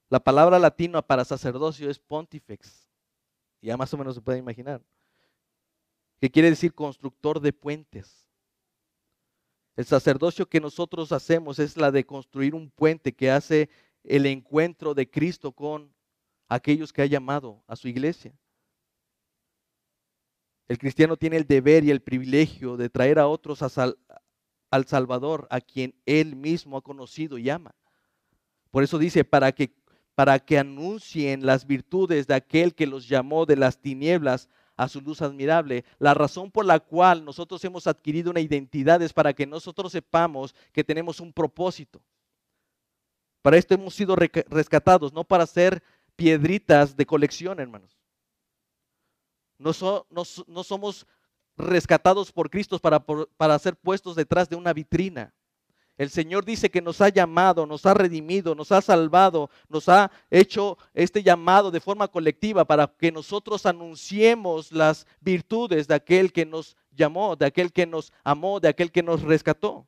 [0.10, 2.88] La palabra latina para sacerdocio es pontifex.
[3.62, 4.82] Ya más o menos se puede imaginar.
[6.22, 8.30] Que quiere decir constructor de puentes.
[9.76, 13.70] El sacerdocio que nosotros hacemos es la de construir un puente que hace
[14.06, 15.94] el encuentro de Cristo con
[16.48, 18.34] aquellos que ha llamado a su iglesia.
[20.70, 23.98] El cristiano tiene el deber y el privilegio de traer a otros a, sal,
[24.74, 27.76] al Salvador, a quien Él mismo ha conocido y ama.
[28.72, 29.72] Por eso dice, para que,
[30.16, 35.00] para que anuncien las virtudes de aquel que los llamó de las tinieblas a su
[35.00, 35.86] luz admirable.
[36.00, 40.56] La razón por la cual nosotros hemos adquirido una identidad es para que nosotros sepamos
[40.72, 42.02] que tenemos un propósito.
[43.44, 45.84] Para esto hemos sido rescatados, no para ser
[46.16, 47.96] piedritas de colección, hermanos.
[49.60, 49.72] No,
[50.10, 51.06] no somos
[51.58, 55.34] rescatados por Cristo para, para ser puestos detrás de una vitrina.
[55.96, 60.12] El Señor dice que nos ha llamado, nos ha redimido, nos ha salvado, nos ha
[60.32, 66.46] hecho este llamado de forma colectiva para que nosotros anunciemos las virtudes de aquel que
[66.48, 69.88] nos llamó, de aquel que nos amó, de aquel que nos rescató.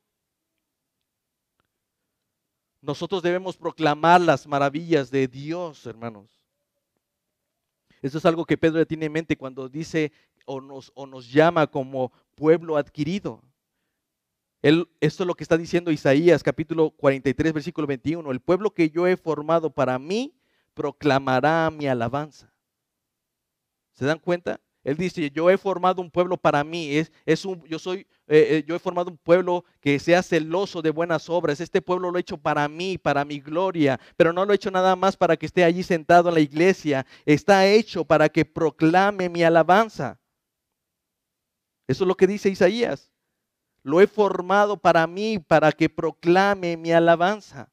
[2.80, 6.40] Nosotros debemos proclamar las maravillas de Dios, hermanos.
[8.00, 10.12] Eso es algo que Pedro tiene en mente cuando dice
[10.46, 10.60] o
[11.06, 13.42] nos, llama como pueblo adquirido.
[14.62, 18.30] Él, esto es lo que está diciendo Isaías capítulo 43, versículo 21.
[18.30, 20.34] El pueblo que yo he formado para mí
[20.74, 22.52] proclamará mi alabanza.
[23.92, 24.60] ¿Se dan cuenta?
[24.86, 28.58] Él dice, yo he formado un pueblo para mí, es, es un, yo, soy, eh,
[28.58, 32.18] eh, yo he formado un pueblo que sea celoso de buenas obras, este pueblo lo
[32.18, 35.36] he hecho para mí, para mi gloria, pero no lo he hecho nada más para
[35.36, 40.20] que esté allí sentado en la iglesia, está hecho para que proclame mi alabanza.
[41.86, 43.10] Eso es lo que dice Isaías.
[43.82, 47.70] Lo he formado para mí, para que proclame mi alabanza.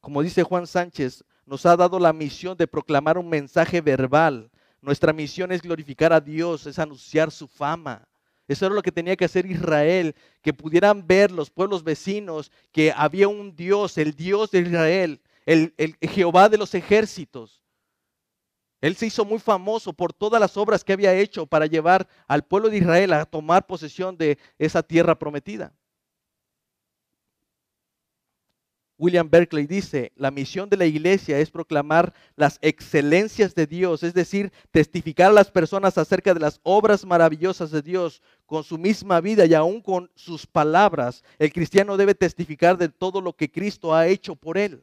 [0.00, 4.50] Como dice Juan Sánchez, nos ha dado la misión de proclamar un mensaje verbal.
[4.80, 8.06] Nuestra misión es glorificar a Dios, es anunciar su fama.
[8.46, 12.92] Eso era lo que tenía que hacer Israel, que pudieran ver los pueblos vecinos que
[12.96, 17.59] había un Dios, el Dios de Israel, el, el Jehová de los ejércitos,
[18.80, 22.44] él se hizo muy famoso por todas las obras que había hecho para llevar al
[22.44, 25.72] pueblo de Israel a tomar posesión de esa tierra prometida.
[29.00, 34.12] William Berkeley dice, la misión de la iglesia es proclamar las excelencias de Dios, es
[34.12, 39.22] decir, testificar a las personas acerca de las obras maravillosas de Dios con su misma
[39.22, 41.24] vida y aún con sus palabras.
[41.38, 44.82] El cristiano debe testificar de todo lo que Cristo ha hecho por él.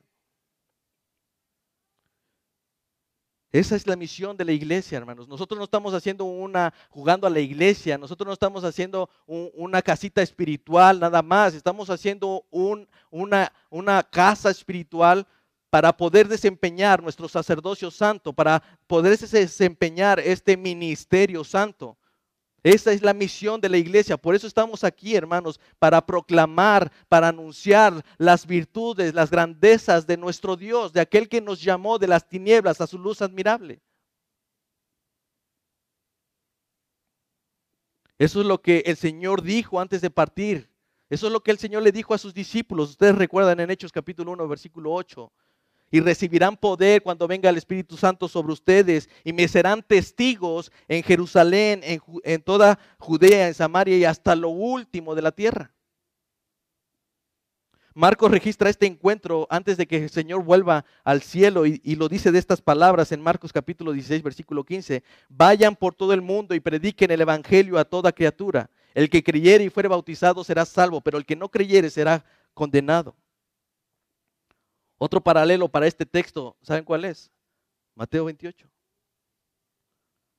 [3.51, 5.27] Esa es la misión de la iglesia, hermanos.
[5.27, 10.21] Nosotros no estamos haciendo una, jugando a la iglesia, nosotros no estamos haciendo una casita
[10.21, 15.25] espiritual nada más, estamos haciendo un, una, una casa espiritual
[15.69, 21.97] para poder desempeñar nuestro sacerdocio santo, para poder desempeñar este ministerio santo.
[22.63, 24.17] Esa es la misión de la iglesia.
[24.17, 30.55] Por eso estamos aquí, hermanos, para proclamar, para anunciar las virtudes, las grandezas de nuestro
[30.55, 33.81] Dios, de aquel que nos llamó de las tinieblas a su luz admirable.
[38.17, 40.71] Eso es lo que el Señor dijo antes de partir.
[41.09, 42.89] Eso es lo que el Señor le dijo a sus discípulos.
[42.89, 45.31] Ustedes recuerdan en Hechos capítulo 1, versículo 8
[45.91, 51.03] y recibirán poder cuando venga el Espíritu Santo sobre ustedes y me serán testigos en
[51.03, 55.71] Jerusalén, en, toda Judea, en Samaria y hasta lo último de la tierra.
[57.93, 62.07] Marcos registra este encuentro antes de que el Señor vuelva al cielo y, y, lo
[62.07, 65.01] dice de estas palabras en Marcos capítulo 16, versículo 15.
[65.29, 68.69] Vayan por todo el mundo y prediquen el Evangelio a toda criatura.
[68.93, 72.23] El que creyere y fuere bautizado será salvo, pero el que no creyere será
[72.53, 73.15] condenado.
[74.97, 77.31] Otro paralelo para este texto, ¿saben cuál es?
[77.95, 78.67] Mateo 28.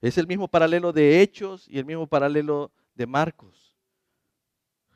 [0.01, 3.69] Es el mismo paralelo de Hechos y el mismo paralelo de Marcos.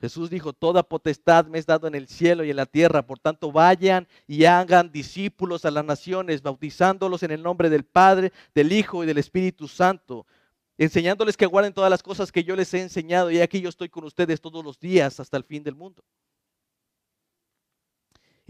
[0.00, 3.20] Jesús dijo, toda potestad me es dado en el cielo y en la tierra, por
[3.20, 8.72] tanto vayan y hagan discípulos a las naciones, bautizándolos en el nombre del Padre, del
[8.72, 10.26] Hijo y del Espíritu Santo,
[10.76, 13.88] enseñándoles que guarden todas las cosas que yo les he enseñado y aquí yo estoy
[13.88, 16.02] con ustedes todos los días hasta el fin del mundo.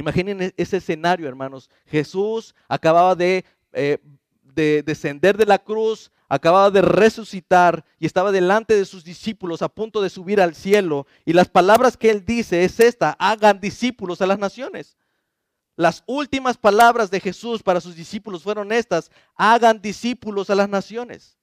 [0.03, 1.71] Imaginen e-, ese escenario, hermanos.
[1.87, 3.99] Jesús acababa de, eh,
[4.43, 9.69] de descender de la cruz, acababa de resucitar y estaba delante de sus discípulos a
[9.69, 11.07] punto de subir al cielo.
[11.25, 14.97] Y las palabras que él dice es esta, hagan discípulos a las naciones.
[15.77, 21.39] Las últimas palabras de Jesús para sus discípulos fueron estas, hagan discípulos a las naciones.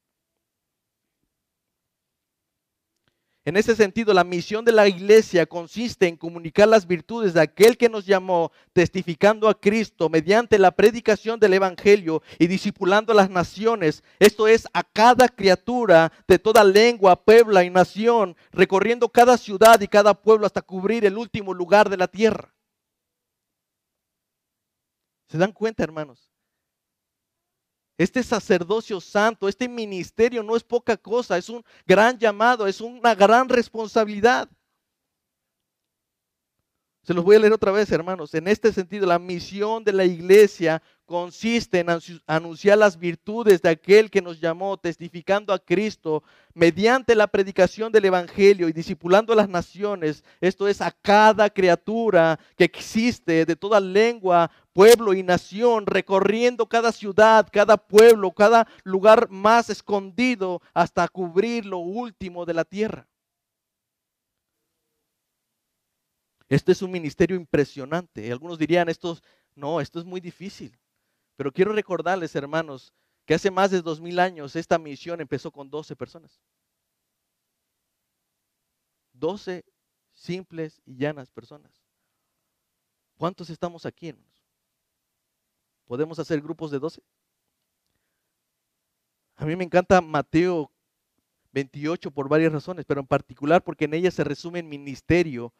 [3.45, 7.77] En ese sentido, la misión de la iglesia consiste en comunicar las virtudes de aquel
[7.77, 13.29] que nos llamó, testificando a Cristo mediante la predicación del Evangelio y discipulando a las
[13.29, 14.03] naciones.
[14.19, 19.87] Esto es a cada criatura de toda lengua, pueblo y nación, recorriendo cada ciudad y
[19.87, 22.53] cada pueblo hasta cubrir el último lugar de la tierra.
[25.29, 26.29] ¿Se dan cuenta, hermanos?
[27.99, 33.13] Este sacerdocio santo, este ministerio no es poca cosa, es un gran llamado, es una
[33.13, 34.49] gran responsabilidad.
[37.03, 38.33] Se los voy a leer otra vez, hermanos.
[38.33, 41.87] En este sentido, la misión de la iglesia consiste en
[42.27, 46.21] anunciar las virtudes de aquel que nos llamó, testificando a Cristo
[46.53, 50.23] mediante la predicación del Evangelio y discipulando a las naciones.
[50.39, 56.91] Esto es a cada criatura que existe de toda lengua, pueblo y nación, recorriendo cada
[56.91, 63.07] ciudad, cada pueblo, cada lugar más escondido hasta cubrir lo último de la tierra.
[66.47, 68.31] Este es un ministerio impresionante.
[68.31, 69.17] Algunos dirían, esto,
[69.55, 70.77] no, esto es muy difícil.
[71.39, 72.93] Pero quiero recordarles, hermanos,
[73.25, 76.37] que hace más de dos mil años esta misión empezó con 12 personas.
[79.13, 79.63] 12
[80.11, 81.71] simples y llanas personas.
[83.15, 84.43] ¿Cuántos estamos aquí, hermanos?
[85.85, 87.01] ¿Podemos hacer grupos de 12?
[89.37, 90.69] A mí me encanta Mateo
[91.53, 95.53] 28 por varias razones, pero en particular porque en ella se resume el ministerio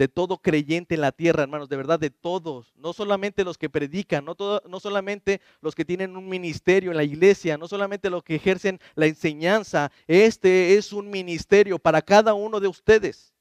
[0.00, 3.68] de todo creyente en la tierra, hermanos, de verdad, de todos, no solamente los que
[3.68, 4.34] predican, no,
[4.66, 8.80] no solamente los que tienen un ministerio en la iglesia, no solamente los que ejercen
[8.94, 13.34] la enseñanza, este es un ministerio para cada uno de ustedes.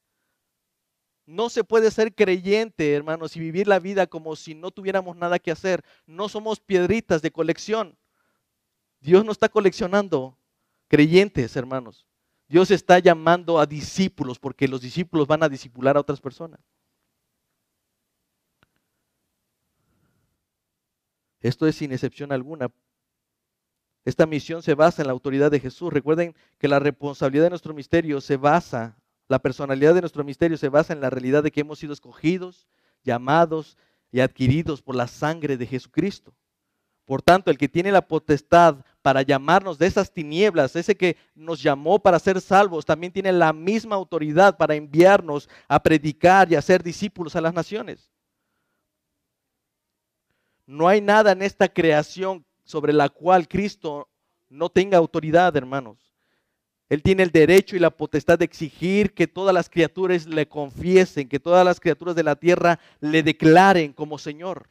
[1.25, 5.39] No se puede ser creyente, hermanos, y vivir la vida como si no tuviéramos nada
[5.39, 5.81] que hacer.
[6.05, 7.97] No somos piedritas de colección.
[8.99, 10.37] Dios no está coleccionando
[10.89, 12.08] creyentes, hermanos.
[12.49, 16.59] Dios está llamando a discípulos porque los discípulos van a discipular a otras personas.
[21.41, 22.69] Esto es sin excepción alguna.
[24.03, 25.93] Esta misión se basa en la autoridad de Jesús.
[25.93, 30.69] Recuerden que la responsabilidad de nuestro misterio se basa, la personalidad de nuestro misterio se
[30.69, 32.67] basa en la realidad de que hemos sido escogidos,
[33.03, 33.77] llamados
[34.11, 36.33] y adquiridos por la sangre de Jesucristo.
[37.05, 41.61] Por tanto, el que tiene la potestad para llamarnos de esas tinieblas, ese que nos
[41.61, 46.61] llamó para ser salvos, también tiene la misma autoridad para enviarnos a predicar y a
[46.61, 48.11] ser discípulos a las naciones.
[50.65, 54.09] No hay nada en esta creación sobre la cual Cristo
[54.49, 56.13] no tenga autoridad, hermanos.
[56.89, 61.29] Él tiene el derecho y la potestad de exigir que todas las criaturas le confiesen,
[61.29, 64.69] que todas las criaturas de la tierra le declaren como Señor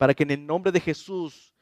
[0.00, 1.52] para que en el nombre de Jesús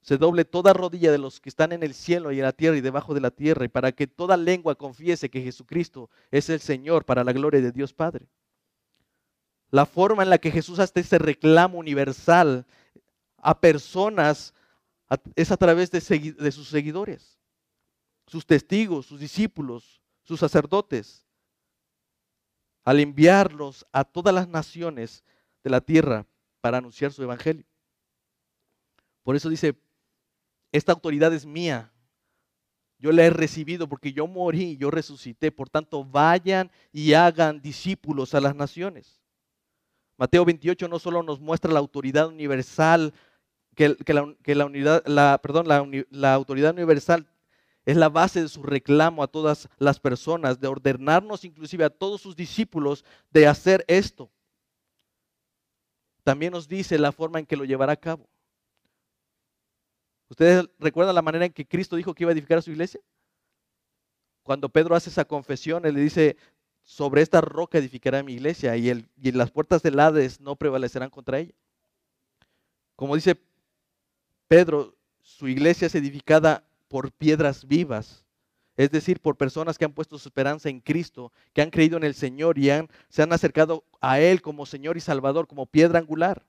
[0.00, 2.76] se doble toda rodilla de los que están en el cielo y en la tierra
[2.76, 6.58] y debajo de la tierra, y para que toda lengua confiese que Jesucristo es el
[6.58, 8.26] Señor para la gloria de Dios Padre.
[9.70, 12.66] La forma en la que Jesús hace ese reclamo universal
[13.36, 14.54] a personas
[15.36, 16.00] es a través de,
[16.32, 17.38] de sus seguidores,
[18.26, 21.24] sus testigos, sus discípulos, sus sacerdotes,
[22.82, 25.22] al enviarlos a todas las naciones
[25.62, 26.26] de la tierra
[26.60, 27.64] para anunciar su evangelio.
[29.24, 29.74] Por eso dice,
[30.70, 31.90] esta autoridad es mía.
[32.98, 35.50] Yo la he recibido porque yo morí yo resucité.
[35.50, 39.20] Por tanto, vayan y hagan discípulos a las naciones.
[40.16, 43.12] Mateo 28 no solo nos muestra la autoridad universal,
[43.74, 47.26] que, la autoridad universal
[47.84, 52.20] es la base de su reclamo a todas las personas, de ordenarnos inclusive a todos
[52.20, 54.30] sus discípulos de hacer esto.
[56.22, 58.28] También nos dice la forma en que lo llevará a cabo.
[60.34, 63.00] ¿Ustedes recuerdan la manera en que Cristo dijo que iba a edificar a su iglesia?
[64.42, 66.36] Cuando Pedro hace esa confesión, él le dice,
[66.82, 71.08] sobre esta roca edificará mi iglesia y, el, y las puertas del Hades no prevalecerán
[71.08, 71.54] contra ella.
[72.96, 73.40] Como dice
[74.48, 78.24] Pedro, su iglesia es edificada por piedras vivas,
[78.76, 82.02] es decir, por personas que han puesto su esperanza en Cristo, que han creído en
[82.02, 86.00] el Señor y han, se han acercado a Él como Señor y Salvador, como piedra
[86.00, 86.44] angular.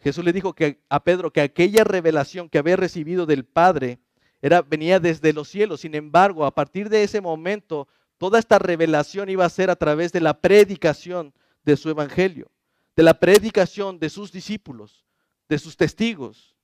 [0.00, 3.98] Jesús le dijo que, a Pedro que aquella revelación que había recibido del Padre
[4.40, 5.80] era, venía desde los cielos.
[5.80, 7.88] Sin embargo, a partir de ese momento,
[8.18, 11.34] toda esta revelación iba a ser a través de la predicación
[11.64, 12.50] de su evangelio,
[12.96, 15.04] de la predicación de sus discípulos,
[15.48, 16.54] de sus testigos.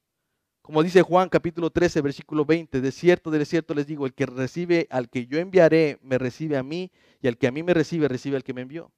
[0.63, 4.27] Como dice Juan capítulo 13, versículo 20, de cierto, de cierto les digo, el que
[4.27, 7.75] recibe al que yo enviaré, me recibe a mí, y al que a mí me
[7.75, 8.91] recibe, recibe al que me envió.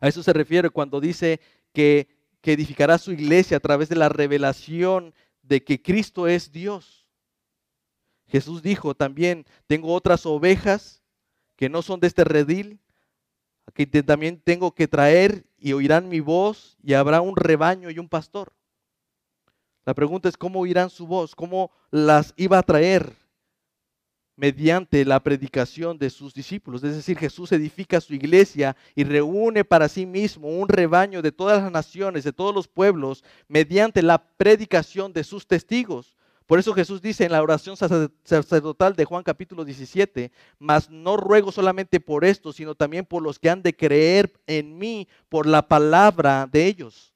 [0.00, 1.40] A eso se refiere cuando dice
[1.72, 2.08] que,
[2.40, 7.06] que edificará su iglesia a través de la revelación de que Cristo es Dios.
[8.26, 11.02] Jesús dijo también, tengo otras ovejas
[11.56, 12.80] que no son de este redil,
[13.74, 18.08] que también tengo que traer y oirán mi voz y habrá un rebaño y un
[18.08, 18.52] pastor.
[19.84, 23.19] La pregunta es cómo oirán su voz, cómo las iba a traer
[24.40, 26.82] mediante la predicación de sus discípulos.
[26.82, 31.62] Es decir, Jesús edifica su iglesia y reúne para sí mismo un rebaño de todas
[31.62, 36.16] las naciones, de todos los pueblos, mediante la predicación de sus testigos.
[36.46, 41.52] Por eso Jesús dice en la oración sacerdotal de Juan capítulo 17, mas no ruego
[41.52, 45.68] solamente por esto, sino también por los que han de creer en mí por la
[45.68, 47.12] palabra de ellos.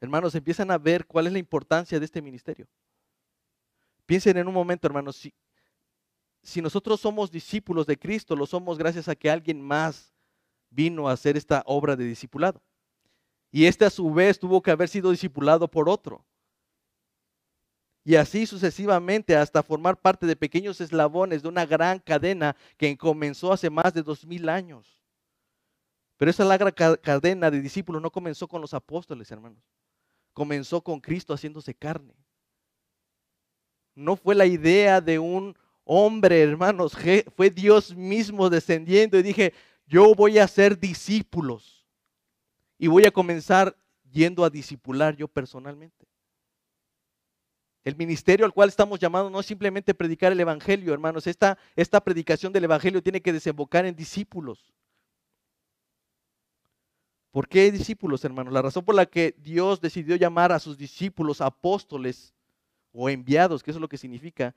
[0.00, 2.66] Hermanos, empiezan a ver cuál es la importancia de este ministerio.
[4.08, 5.30] Piensen en un momento, hermanos,
[6.42, 10.14] si, nosotros somos discípulos de Cristo, lo somos gracias a que alguien más
[10.70, 12.62] vino a hacer esta obra de discipulado.
[13.52, 16.24] Y este a su vez tuvo que haber sido discipulado por otro.
[18.02, 23.52] Y así sucesivamente hasta formar parte de pequeños eslabones de una gran cadena que comenzó
[23.52, 25.02] hace más de dos mil años.
[26.16, 29.62] Pero esa larga cadena de discípulos no comenzó con los apóstoles, hermanos.
[30.32, 32.14] Comenzó con Cristo haciéndose carne.
[33.98, 36.96] No fue la idea de un hombre, hermanos.
[37.34, 39.52] Fue Dios mismo descendiendo y dije,
[39.88, 41.84] yo voy a ser discípulos.
[42.78, 43.76] Y voy a comenzar
[44.08, 46.06] yendo a discipular yo personalmente.
[47.82, 51.26] El ministerio al cual estamos llamados no es simplemente predicar el Evangelio, hermanos.
[51.26, 54.72] Esta, esta predicación del Evangelio tiene que desembocar en discípulos.
[57.32, 58.52] ¿Por qué discípulos, hermanos?
[58.52, 62.32] La razón por la que Dios decidió llamar a sus discípulos apóstoles
[62.92, 64.54] o enviados, que eso es lo que significa,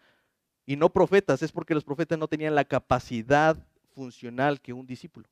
[0.65, 3.57] y no profetas, es porque los profetas no tenían la capacidad
[3.93, 5.27] funcional que un discípulo.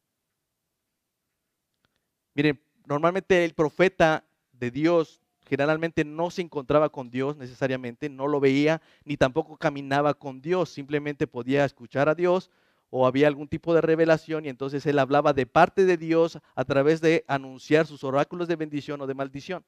[2.34, 8.40] Miren, normalmente el profeta de Dios generalmente no se encontraba con Dios necesariamente, no lo
[8.40, 12.52] veía, ni tampoco caminaba con Dios, simplemente podía escuchar a Dios
[12.92, 16.66] o había algún tipo de revelación y entonces él hablaba de parte de Dios a
[16.66, 19.64] través de anunciar sus oráculos de bendición o de maldición.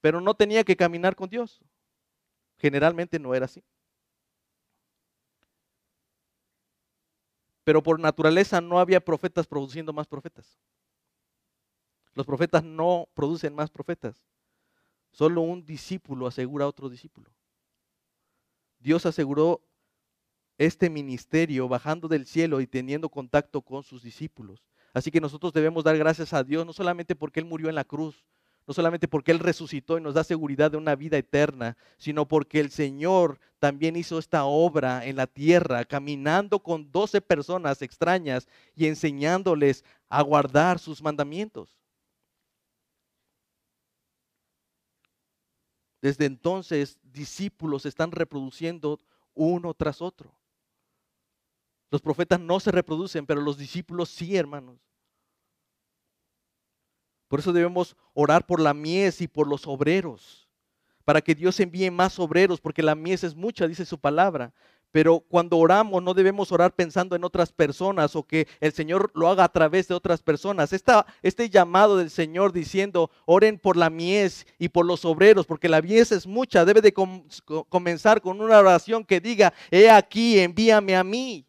[0.00, 1.60] Pero no tenía que caminar con Dios.
[2.58, 3.62] Generalmente no era así.
[7.64, 10.58] Pero por naturaleza no había profetas produciendo más profetas.
[12.14, 14.22] Los profetas no producen más profetas.
[15.12, 17.30] Solo un discípulo asegura a otro discípulo.
[18.78, 19.62] Dios aseguró
[20.58, 24.62] este ministerio bajando del cielo y teniendo contacto con sus discípulos.
[24.92, 27.84] Así que nosotros debemos dar gracias a Dios, no solamente porque Él murió en la
[27.84, 28.24] cruz,
[28.66, 32.60] no solamente porque Él resucitó y nos da seguridad de una vida eterna, sino porque
[32.60, 38.86] el Señor también hizo esta obra en la tierra, caminando con doce personas extrañas y
[38.86, 41.76] enseñándoles a guardar sus mandamientos.
[46.00, 49.00] Desde entonces, discípulos se están reproduciendo
[49.34, 50.34] uno tras otro.
[51.90, 54.78] Los profetas no se reproducen, pero los discípulos sí, hermanos.
[57.34, 60.48] Por eso debemos orar por la mies y por los obreros,
[61.04, 64.52] para que Dios envíe más obreros, porque la mies es mucha, dice su palabra,
[64.92, 69.28] pero cuando oramos no debemos orar pensando en otras personas o que el Señor lo
[69.28, 70.72] haga a través de otras personas.
[70.72, 75.82] este llamado del Señor diciendo, oren por la mies y por los obreros, porque la
[75.82, 76.94] mies es mucha, debe de
[77.68, 81.44] comenzar con una oración que diga, he aquí, envíame a mí.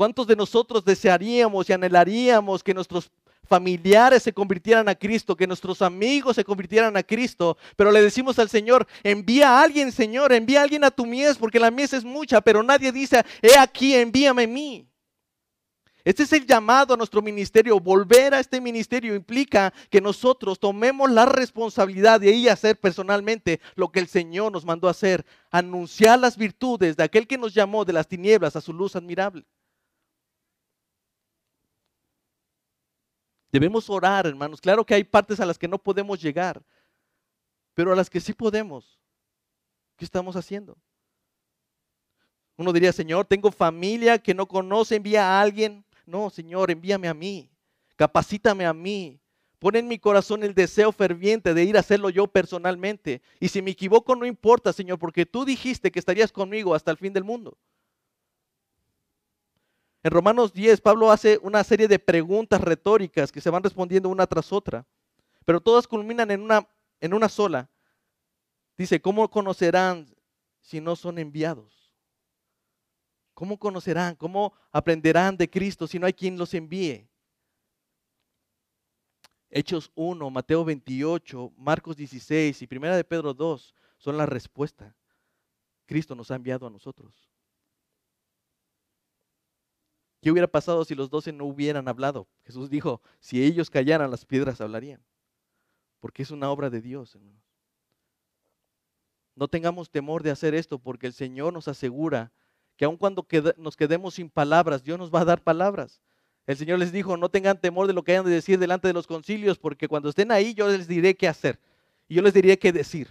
[0.00, 3.10] ¿Cuántos de nosotros desearíamos y anhelaríamos que nuestros
[3.42, 8.38] familiares se convirtieran a Cristo, que nuestros amigos se convirtieran a Cristo, pero le decimos
[8.38, 11.92] al Señor, envía a alguien, Señor, envía a alguien a tu mies, porque la mies
[11.92, 14.88] es mucha, pero nadie dice, he aquí, envíame a mí.
[16.02, 17.78] Este es el llamado a nuestro ministerio.
[17.78, 23.60] Volver a este ministerio implica que nosotros tomemos la responsabilidad de ir a hacer personalmente
[23.74, 27.52] lo que el Señor nos mandó a hacer, anunciar las virtudes de aquel que nos
[27.52, 29.44] llamó de las tinieblas a su luz admirable.
[33.52, 34.60] Debemos orar, hermanos.
[34.60, 36.62] Claro que hay partes a las que no podemos llegar,
[37.74, 38.98] pero a las que sí podemos.
[39.96, 40.78] ¿Qué estamos haciendo?
[42.56, 45.84] Uno diría, Señor, tengo familia que no conoce, envía a alguien.
[46.06, 47.50] No, Señor, envíame a mí,
[47.96, 49.20] capacítame a mí.
[49.58, 53.20] Pon en mi corazón el deseo ferviente de ir a hacerlo yo personalmente.
[53.38, 56.96] Y si me equivoco, no importa, Señor, porque tú dijiste que estarías conmigo hasta el
[56.96, 57.58] fin del mundo.
[60.02, 64.26] En Romanos 10, Pablo hace una serie de preguntas retóricas que se van respondiendo una
[64.26, 64.86] tras otra,
[65.44, 66.66] pero todas culminan en una,
[67.00, 67.68] en una sola.
[68.78, 70.06] Dice, ¿cómo conocerán
[70.62, 71.92] si no son enviados?
[73.34, 74.16] ¿Cómo conocerán?
[74.16, 77.06] ¿Cómo aprenderán de Cristo si no hay quien los envíe?
[79.50, 84.94] Hechos 1, Mateo 28, Marcos 16 y Primera de Pedro 2 son la respuesta.
[85.84, 87.29] Cristo nos ha enviado a nosotros.
[90.20, 92.28] ¿Qué hubiera pasado si los doce no hubieran hablado?
[92.44, 95.00] Jesús dijo, si ellos callaran, las piedras hablarían.
[95.98, 97.16] Porque es una obra de Dios,
[99.34, 102.32] No tengamos temor de hacer esto porque el Señor nos asegura
[102.76, 106.00] que aun cuando nos quedemos sin palabras, Dios nos va a dar palabras.
[106.46, 108.94] El Señor les dijo, no tengan temor de lo que hayan de decir delante de
[108.94, 111.58] los concilios, porque cuando estén ahí yo les diré qué hacer.
[112.08, 113.08] Y yo les diré qué decir.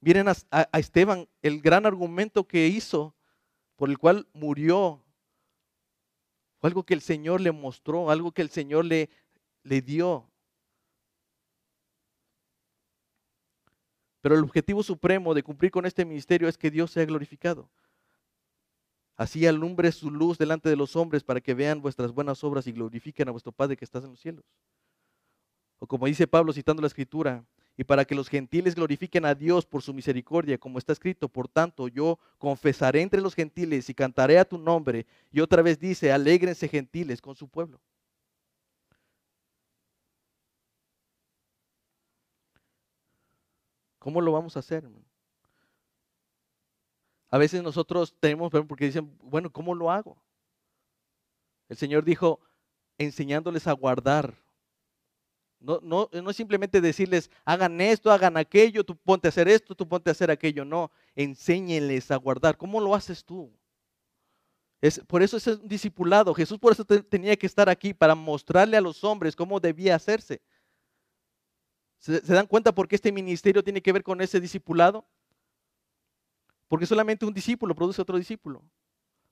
[0.00, 3.14] Miren a Esteban, el gran argumento que hizo
[3.82, 5.02] por el cual murió,
[6.60, 9.10] fue algo que el Señor le mostró, algo que el Señor le,
[9.64, 10.30] le dio.
[14.20, 17.68] Pero el objetivo supremo de cumplir con este ministerio es que Dios sea glorificado.
[19.16, 22.72] Así alumbre su luz delante de los hombres para que vean vuestras buenas obras y
[22.72, 24.44] glorifiquen a vuestro Padre que estás en los cielos.
[25.80, 27.44] O como dice Pablo citando la escritura,
[27.76, 31.48] y para que los gentiles glorifiquen a Dios por su misericordia, como está escrito, por
[31.48, 35.06] tanto yo confesaré entre los gentiles y cantaré a tu nombre.
[35.30, 37.80] Y otra vez dice, alégrense gentiles con su pueblo.
[43.98, 44.84] ¿Cómo lo vamos a hacer?
[47.30, 50.20] A veces nosotros tenemos, porque dicen, bueno, ¿cómo lo hago?
[51.68, 52.40] El Señor dijo,
[52.98, 54.41] enseñándoles a guardar
[55.62, 59.74] no, no, no es simplemente decirles, hagan esto, hagan aquello, tú ponte a hacer esto,
[59.74, 60.64] tú ponte a hacer aquello.
[60.64, 62.56] No, enséñenles a guardar.
[62.56, 63.50] ¿Cómo lo haces tú?
[64.80, 66.34] Es, por eso es un discipulado.
[66.34, 70.42] Jesús por eso tenía que estar aquí, para mostrarle a los hombres cómo debía hacerse.
[71.98, 75.06] ¿Se, ¿Se, dan cuenta por qué este ministerio tiene que ver con ese discipulado?
[76.66, 78.62] Porque solamente un discípulo produce otro discípulo.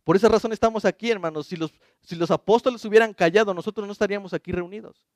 [0.05, 1.47] Por esa razón estamos aquí, hermanos.
[1.47, 1.73] Si los,
[2.03, 5.07] si los apóstoles hubieran callado, nosotros no estaríamos aquí reunidos.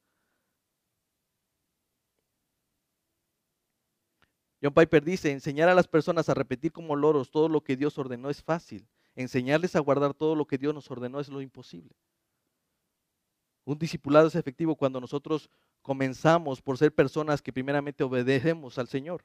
[4.65, 7.99] John Piper dice, enseñar a las personas a repetir como loros todo lo que Dios
[7.99, 8.89] ordenó es fácil.
[9.15, 11.95] Enseñarles a guardar todo lo que Dios nos ordenó es lo imposible.
[13.67, 15.51] Un discipulado es efectivo cuando nosotros
[15.83, 19.23] comenzamos por ser personas que primeramente obedecemos al Señor.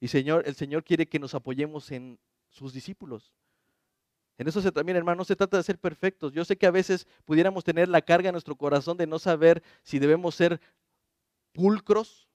[0.00, 3.32] Y Señor, el Señor quiere que nos apoyemos en sus discípulos.
[4.38, 6.32] En eso se también, hermano, no se trata de ser perfectos.
[6.32, 9.62] Yo sé que a veces pudiéramos tener la carga en nuestro corazón de no saber
[9.84, 10.60] si debemos ser
[11.52, 12.31] pulcros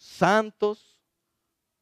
[0.00, 0.98] santos.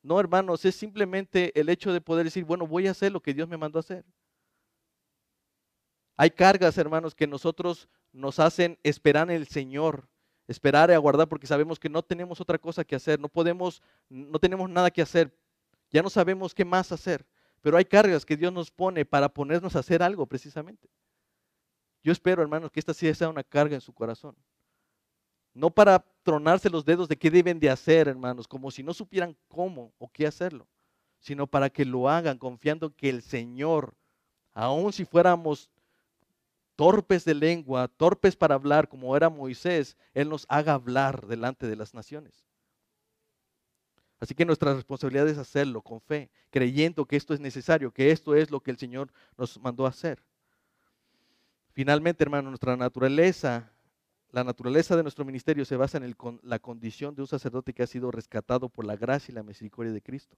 [0.02, 3.34] No, hermanos, es simplemente el hecho de poder decir, bueno, voy a hacer lo que
[3.34, 4.04] Dios me mandó a hacer.
[6.16, 10.08] Hay cargas, hermanos, que nosotros nos hacen esperar en el Señor,
[10.48, 14.38] esperar y aguardar porque sabemos que no tenemos otra cosa que hacer, no podemos, no
[14.38, 15.32] tenemos nada que hacer,
[15.90, 17.24] ya no sabemos qué más hacer,
[17.60, 20.88] pero hay cargas que Dios nos pone para ponernos a hacer algo precisamente.
[22.02, 24.34] Yo espero, hermanos, que esta sí sea una carga en su corazón.
[25.58, 29.36] No para tronarse los dedos de qué deben de hacer, hermanos, como si no supieran
[29.48, 30.68] cómo o qué hacerlo,
[31.18, 33.92] sino para que lo hagan confiando que el Señor,
[34.54, 35.68] aun si fuéramos
[36.76, 41.74] torpes de lengua, torpes para hablar como era Moisés, Él nos haga hablar delante de
[41.74, 42.46] las naciones.
[44.20, 48.36] Así que nuestra responsabilidad es hacerlo con fe, creyendo que esto es necesario, que esto
[48.36, 50.22] es lo que el Señor nos mandó a hacer.
[51.72, 53.72] Finalmente, hermano, nuestra naturaleza
[54.30, 57.86] la naturaleza de nuestro ministerio se basa en la condición de un sacerdote que ha
[57.86, 60.36] sido rescatado por la gracia y la misericordia de Cristo.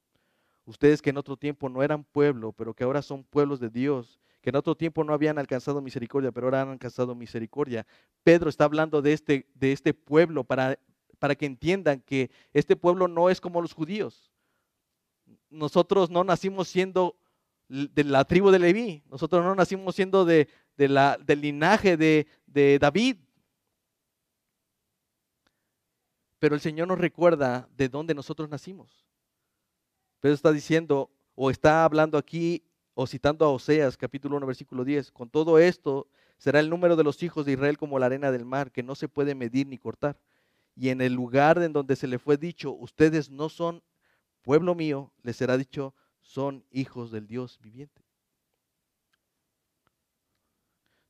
[0.65, 4.21] Ustedes que en otro tiempo no eran pueblo, pero que ahora son pueblos de Dios,
[4.43, 7.87] que en otro tiempo no habían alcanzado misericordia, pero ahora han alcanzado misericordia.
[8.23, 10.79] Pedro está hablando de este, de este pueblo para,
[11.37, 14.31] que entiendan que este pueblo no es como los judíos.
[15.51, 17.17] Nosotros no nacimos siendo
[17.69, 23.17] de la tribu de Leví, nosotros no nacimos siendo de, la, del linaje de David,
[26.41, 29.07] Pero el Señor nos recuerda de dónde nosotros nacimos.
[30.21, 32.65] Pedro está diciendo, o está hablando aquí,
[32.95, 37.05] o citando a Oseas, capítulo 1, versículo 10, con todo esto será el número de
[37.05, 39.79] los hijos de Israel como la arena del mar, que no se puede medir ni
[39.79, 40.19] cortar.
[40.75, 43.83] Y en el lugar en donde se le fue dicho, ustedes no son
[44.43, 48.03] pueblo mío, les será dicho, son hijos del Dios viviente.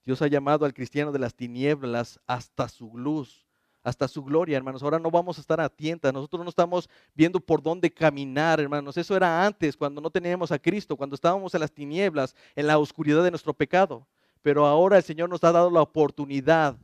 [0.05, 3.50] Dios ha llamado al cristiano de las tinieblas hasta su luz,
[3.83, 4.83] hasta su gloria, hermanos.
[4.83, 5.71] Ahora no vamos a estar a
[6.13, 8.97] nosotros no estamos viendo por dónde caminar, hermanos.
[8.97, 12.79] Eso era antes, cuando no teníamos a Cristo, cuando estábamos en las tinieblas, en la
[12.79, 14.07] oscuridad de nuestro pecado.
[14.43, 16.77] Pero ahora el Señor nos ha dado la oportunidad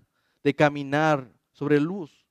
[0.42, 2.26] de caminar sobre luz.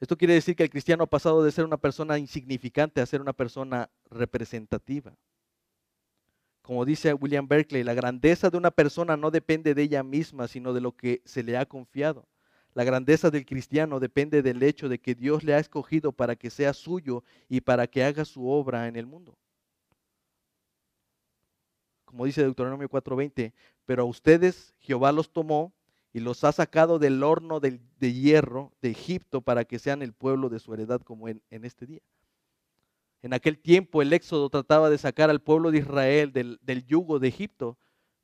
[0.00, 3.20] Esto quiere decir que el cristiano ha pasado de ser una persona insignificante a ser
[3.20, 5.14] una persona representativa.
[6.70, 10.72] Como dice William Berkeley, la grandeza de una persona no depende de ella misma, sino
[10.72, 12.28] de lo que se le ha confiado.
[12.74, 16.48] La grandeza del cristiano depende del hecho de que Dios le ha escogido para que
[16.48, 19.36] sea suyo y para que haga su obra en el mundo
[22.04, 23.52] como dice Deuteronomio 4:20,
[23.84, 25.72] pero a ustedes Jehová los tomó
[26.12, 30.48] y los ha sacado del horno de, hierro de Egipto para que sean el pueblo
[30.48, 32.00] de su heredad como en, este día.
[33.22, 37.28] En aquel tiempo el Éxodo trataba de sacar al pueblo de Israel del, yugo de
[37.28, 37.76] Egipto,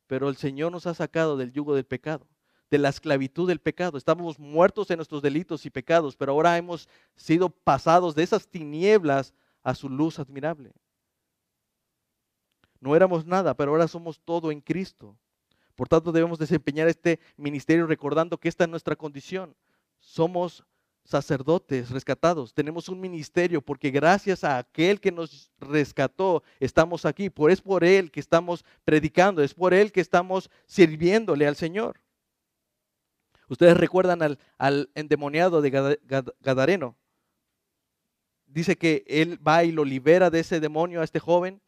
[0.06, 2.26] pero el Señor nos ha sacado del yugo del pecado,
[2.70, 3.98] de la esclavitud del pecado.
[3.98, 9.34] Estábamos muertos en nuestros delitos y pecados, pero ahora hemos sido pasados de esas tinieblas
[9.62, 10.72] a su luz admirable.
[12.80, 15.16] No éramos nada, pero ahora somos todo en Cristo.
[15.74, 19.54] Por tanto, debemos desempeñar este ministerio recordando que esta es nuestra condición.
[19.98, 20.64] Somos
[21.06, 27.50] sacerdotes rescatados, tenemos un ministerio porque gracias a aquel que nos rescató estamos aquí, por
[27.50, 32.00] es por él que estamos predicando, es por él que estamos sirviéndole al Señor.
[33.48, 35.70] Ustedes recuerdan al, al endemoniado de
[36.40, 36.96] Gadareno.
[38.46, 41.60] Dice que él va y lo libera de ese demonio a este joven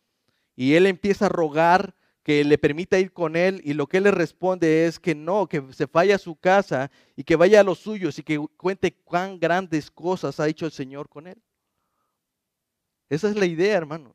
[0.56, 1.94] y él empieza a rogar
[2.28, 5.46] que le permita ir con él y lo que él le responde es que no,
[5.48, 8.94] que se vaya a su casa y que vaya a los suyos y que cuente
[8.94, 11.42] cuán grandes cosas ha hecho el Señor con él.
[13.08, 14.12] Esa es la idea, hermano.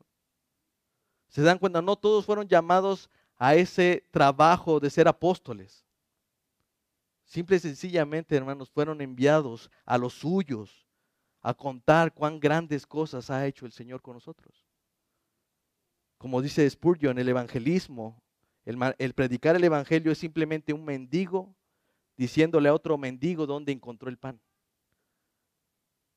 [1.26, 5.84] Se dan cuenta, no todos fueron llamados a ese trabajo de ser apóstoles.
[7.24, 10.86] Simple y sencillamente, hermanos, fueron enviados a los suyos
[11.40, 14.63] a contar cuán grandes cosas ha hecho el Señor con nosotros
[16.24, 18.18] como dice Spurgeon, el evangelismo,
[18.64, 21.54] el, predicar el evangelio es simplemente un mendigo
[22.16, 24.40] diciéndole a otro mendigo dónde encontró el pan.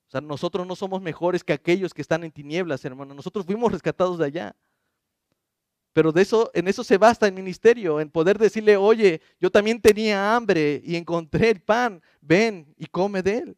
[0.08, 3.14] O sea, nosotros no somos mejores que aquellos que están en tinieblas, hermano.
[3.14, 4.56] Nosotros fuimos rescatados de allá.
[5.92, 9.82] Pero de eso, en eso se basta el ministerio, en poder decirle, oye, yo también
[9.82, 13.58] tenía hambre y encontré el pan, ven y come de él.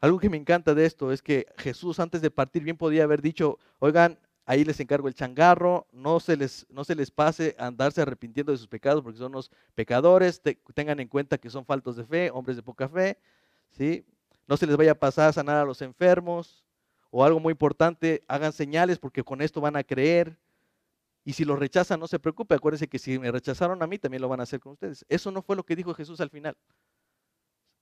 [0.00, 3.22] Algo que me encanta de esto es que Jesús antes de partir bien podía haber
[3.22, 7.66] dicho, oigan, ahí les encargo el changarro, no se les, no se les pase a
[7.66, 10.40] andarse arrepintiendo de sus pecados porque son los pecadores,
[10.74, 13.18] tengan en cuenta que son faltos de fe, hombres de poca fe,
[13.70, 14.04] ¿sí?
[14.46, 16.64] No se les vaya a pasar a sanar a los enfermos,
[17.10, 20.38] o algo muy importante, hagan señales porque con esto van a creer.
[21.24, 24.22] Y si los rechazan, no se preocupe, acuérdense que si me rechazaron a mí, también
[24.22, 25.04] lo van a hacer con ustedes.
[25.08, 26.56] Eso no fue lo que dijo Jesús al final.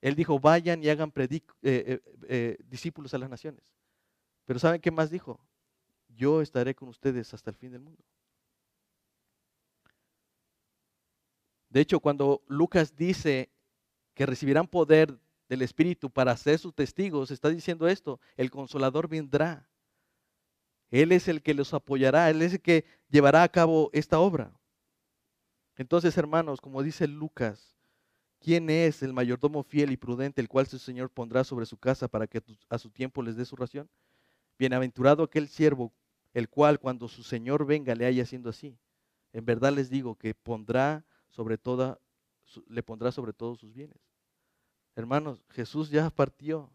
[0.05, 3.65] Él dijo, vayan y hagan eh, eh, eh, discípulos a las naciones.
[4.45, 5.41] Pero ¿saben qué más dijo?
[6.09, 8.05] Yo estaré con ustedes hasta el fin del mundo.
[11.71, 13.51] De hecho, cuando Lucas dice
[14.13, 19.67] que recibirán poder del Espíritu para ser sus testigos, está diciendo esto, el consolador vendrá.
[20.91, 24.53] Él es el que los apoyará, Él es el que llevará a cabo esta obra.
[25.79, 27.74] Entonces, hermanos, como dice Lucas,
[28.45, 32.09] ¿Quién es el mayordomo fiel y prudente, el cual su Señor pondrá sobre su casa
[32.09, 33.89] para que a su tiempo les dé su ración?
[34.59, 35.95] Bienaventurado aquel siervo,
[36.35, 38.77] el cual cuando su Señor venga le haya haciendo así.
[39.33, 41.99] En verdad les digo que pondrá sobre toda,
[42.69, 43.97] le pondrá sobre todos sus bienes.
[44.95, 46.71] Hermanos, Jesús ya partió,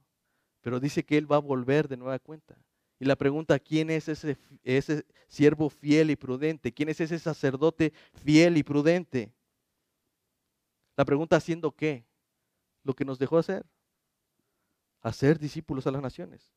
[0.62, 2.58] pero dice que Él va a volver de nueva cuenta.
[2.98, 6.74] Y la pregunta, ¿quién es ese, ese siervo fiel y prudente?
[6.74, 7.94] ¿Quién es ese sacerdote
[8.24, 9.36] fiel y prudente?
[11.00, 12.04] La pregunta, ¿haciendo qué?
[12.84, 13.66] Lo que nos dejó hacer.
[15.00, 16.52] Hacer discípulos a las naciones.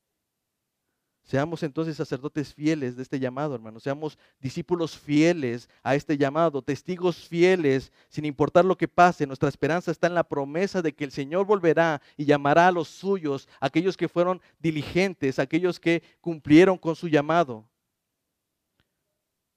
[1.23, 3.85] Seamos entonces sacerdotes fieles de este llamado, hermanos.
[3.85, 9.29] Seamos discípulos fieles a este llamado, testigos fieles, sin importar lo que pase.
[9.29, 12.89] Nuestra esperanza está en la promesa de que el Señor volverá y llamará a los
[12.89, 17.65] suyos, aquellos que fueron diligentes, aquellos que cumplieron con su llamado.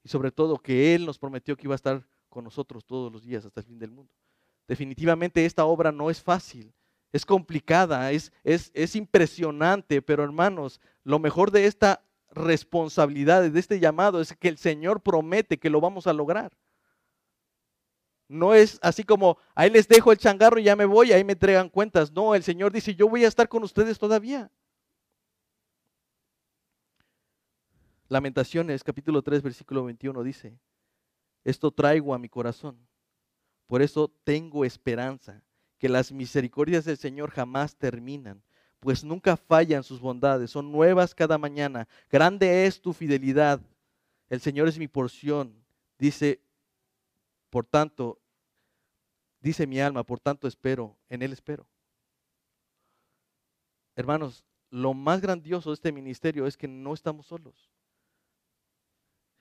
[0.03, 3.23] Y sobre todo que Él nos prometió que iba a estar con nosotros todos los
[3.23, 4.13] días hasta el fin del mundo.
[4.67, 6.73] Definitivamente esta obra no es fácil,
[7.11, 12.01] es complicada, es, es, es impresionante, pero hermanos, lo mejor de esta
[12.31, 16.51] responsabilidades, de este llamado, es que el Señor promete que lo vamos a lograr.
[18.27, 21.33] No es así como, ahí les dejo el changarro y ya me voy, ahí me
[21.33, 22.11] entregan cuentas.
[22.11, 24.51] No, el Señor dice, yo voy a estar con ustedes todavía.
[28.07, 30.59] Lamentaciones capítulo 3 versículo 21 dice,
[31.43, 32.77] esto traigo a mi corazón,
[33.67, 35.41] por eso tengo esperanza,
[35.77, 38.41] que las misericordias del Señor jamás terminan,
[38.79, 43.59] pues nunca fallan sus bondades, son nuevas cada mañana, grande es tu fidelidad,
[44.29, 45.53] el Señor es mi porción,
[45.97, 46.41] dice
[47.49, 48.19] por tanto,
[49.39, 51.65] dice mi alma, por tanto espero, en Él espero.
[53.95, 57.71] Hermanos, lo más grandioso de este ministerio es que no estamos solos.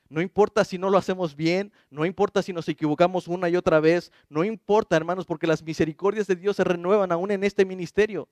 [0.09, 3.81] No importa si no lo hacemos bien, no importa si nos equivocamos una y otra
[3.81, 8.29] vez, no importa, hermanos, porque las misericordias de Dios se renuevan aún en este ministerio.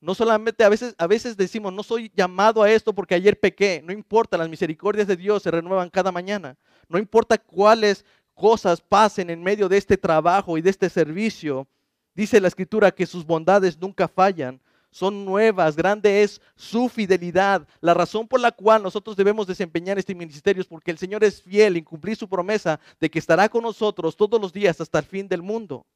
[0.00, 3.82] No solamente a veces, a veces decimos, no soy llamado a esto porque ayer pequé.
[3.84, 6.56] No importa, las misericordias de Dios se renuevan cada mañana.
[6.88, 11.68] No importa cuáles cosas pasen en medio de este trabajo y de este servicio,
[12.14, 14.60] dice la escritura que sus bondades nunca fallan,
[14.90, 17.66] son nuevas, grande es su fidelidad.
[17.80, 21.42] La razón por la cual nosotros debemos desempeñar este ministerio es porque el Señor es
[21.42, 25.04] fiel en cumplir su promesa de que estará con nosotros todos los días hasta el
[25.04, 25.86] fin del mundo.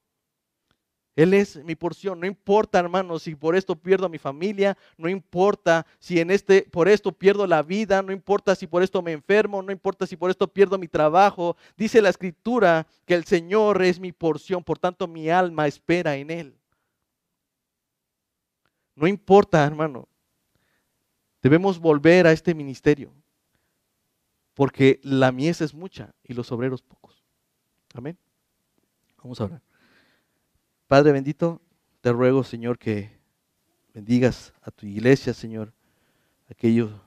[1.16, 2.18] Él es mi porción.
[2.20, 6.62] No importa, hermanos, si por esto pierdo a mi familia, no importa si en este
[6.62, 10.16] por esto pierdo la vida, no importa si por esto me enfermo, no importa si
[10.16, 11.56] por esto pierdo mi trabajo.
[11.76, 16.30] Dice la escritura que el Señor es mi porción, por tanto mi alma espera en
[16.30, 16.58] él.
[18.94, 20.08] No importa, hermano.
[21.42, 23.12] Debemos volver a este ministerio,
[24.54, 27.22] porque la mies es mucha y los obreros pocos.
[27.92, 28.16] Amén.
[29.22, 29.62] Vamos a orar.
[30.86, 31.60] Padre bendito,
[32.00, 33.10] te ruego, Señor, que
[33.92, 35.72] bendigas a tu iglesia, Señor,
[36.48, 37.00] aquello,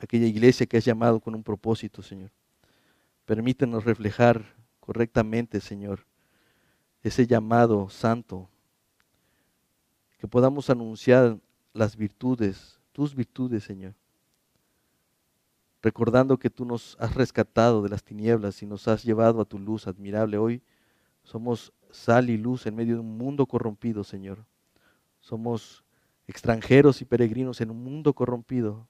[0.00, 2.30] aquella iglesia que has llamado con un propósito, Señor.
[3.24, 6.06] Permítenos reflejar correctamente, Señor,
[7.02, 8.48] ese llamado santo,
[10.24, 11.38] que podamos anunciar
[11.74, 13.94] las virtudes, tus virtudes, Señor.
[15.82, 19.58] Recordando que tú nos has rescatado de las tinieblas y nos has llevado a tu
[19.58, 20.38] luz admirable.
[20.38, 20.62] Hoy
[21.24, 24.46] somos sal y luz en medio de un mundo corrompido, Señor.
[25.20, 25.84] Somos
[26.26, 28.88] extranjeros y peregrinos en un mundo corrompido,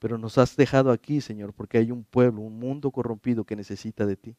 [0.00, 4.06] pero nos has dejado aquí, Señor, porque hay un pueblo, un mundo corrompido que necesita
[4.06, 4.36] de ti.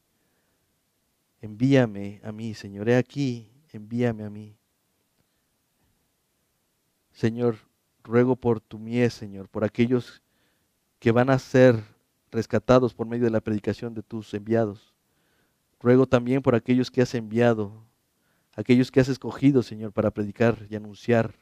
[1.40, 4.58] Envíame a mí, Señor, he aquí, envíame a mí.
[7.16, 7.56] Señor,
[8.04, 10.22] ruego por tu mies, Señor, por aquellos
[11.00, 11.84] que van a ser
[12.30, 14.94] rescatados por medio de la predicación de tus enviados.
[15.80, 17.72] Ruego también por aquellos que has enviado
[18.56, 21.36] aquellos que has escogido, Señor, para predicar y anunciar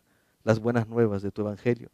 [0.43, 1.89] las buenas nuevas de tu Evangelio.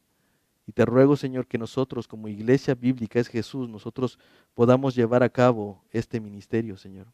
[0.65, 4.19] Y te ruego, Señor, que nosotros como iglesia bíblica es Jesús, nosotros
[4.53, 7.07] podamos llevar a cabo este ministerio, Señor.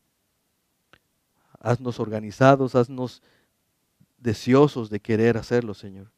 [1.60, 3.22] Haznos organizados, haznos
[4.18, 6.12] deseosos de querer hacerlo, Señor.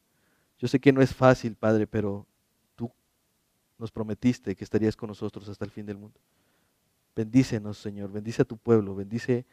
[0.57, 2.25] Yo sé que no es fácil, Padre, pero
[2.75, 2.91] tú
[3.77, 6.19] nos prometiste que estarías con nosotros hasta el fin del mundo.
[7.15, 9.45] Bendícenos, Señor, bendice a tu pueblo, bendice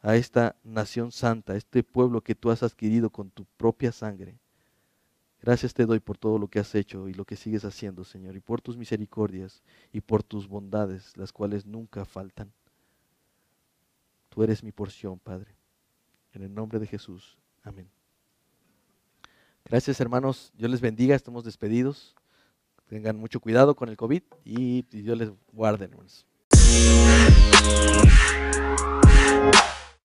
[0.00, 4.38] a esta nación santa, a este pueblo que tú has adquirido con tu propia sangre.
[5.40, 8.36] Gracias te doy por todo lo que has hecho y lo que sigues haciendo, Señor,
[8.36, 12.52] y por tus misericordias y por tus bondades, las cuales nunca faltan.
[14.28, 15.54] Tú eres mi porción, Padre.
[16.32, 17.38] En el nombre de Jesús.
[17.62, 17.88] Amén.
[19.68, 20.52] Gracias, hermanos.
[20.56, 21.16] Dios les bendiga.
[21.16, 22.14] Estamos despedidos.
[22.88, 26.24] Tengan mucho cuidado con el COVID y Dios les guarde, hermanos.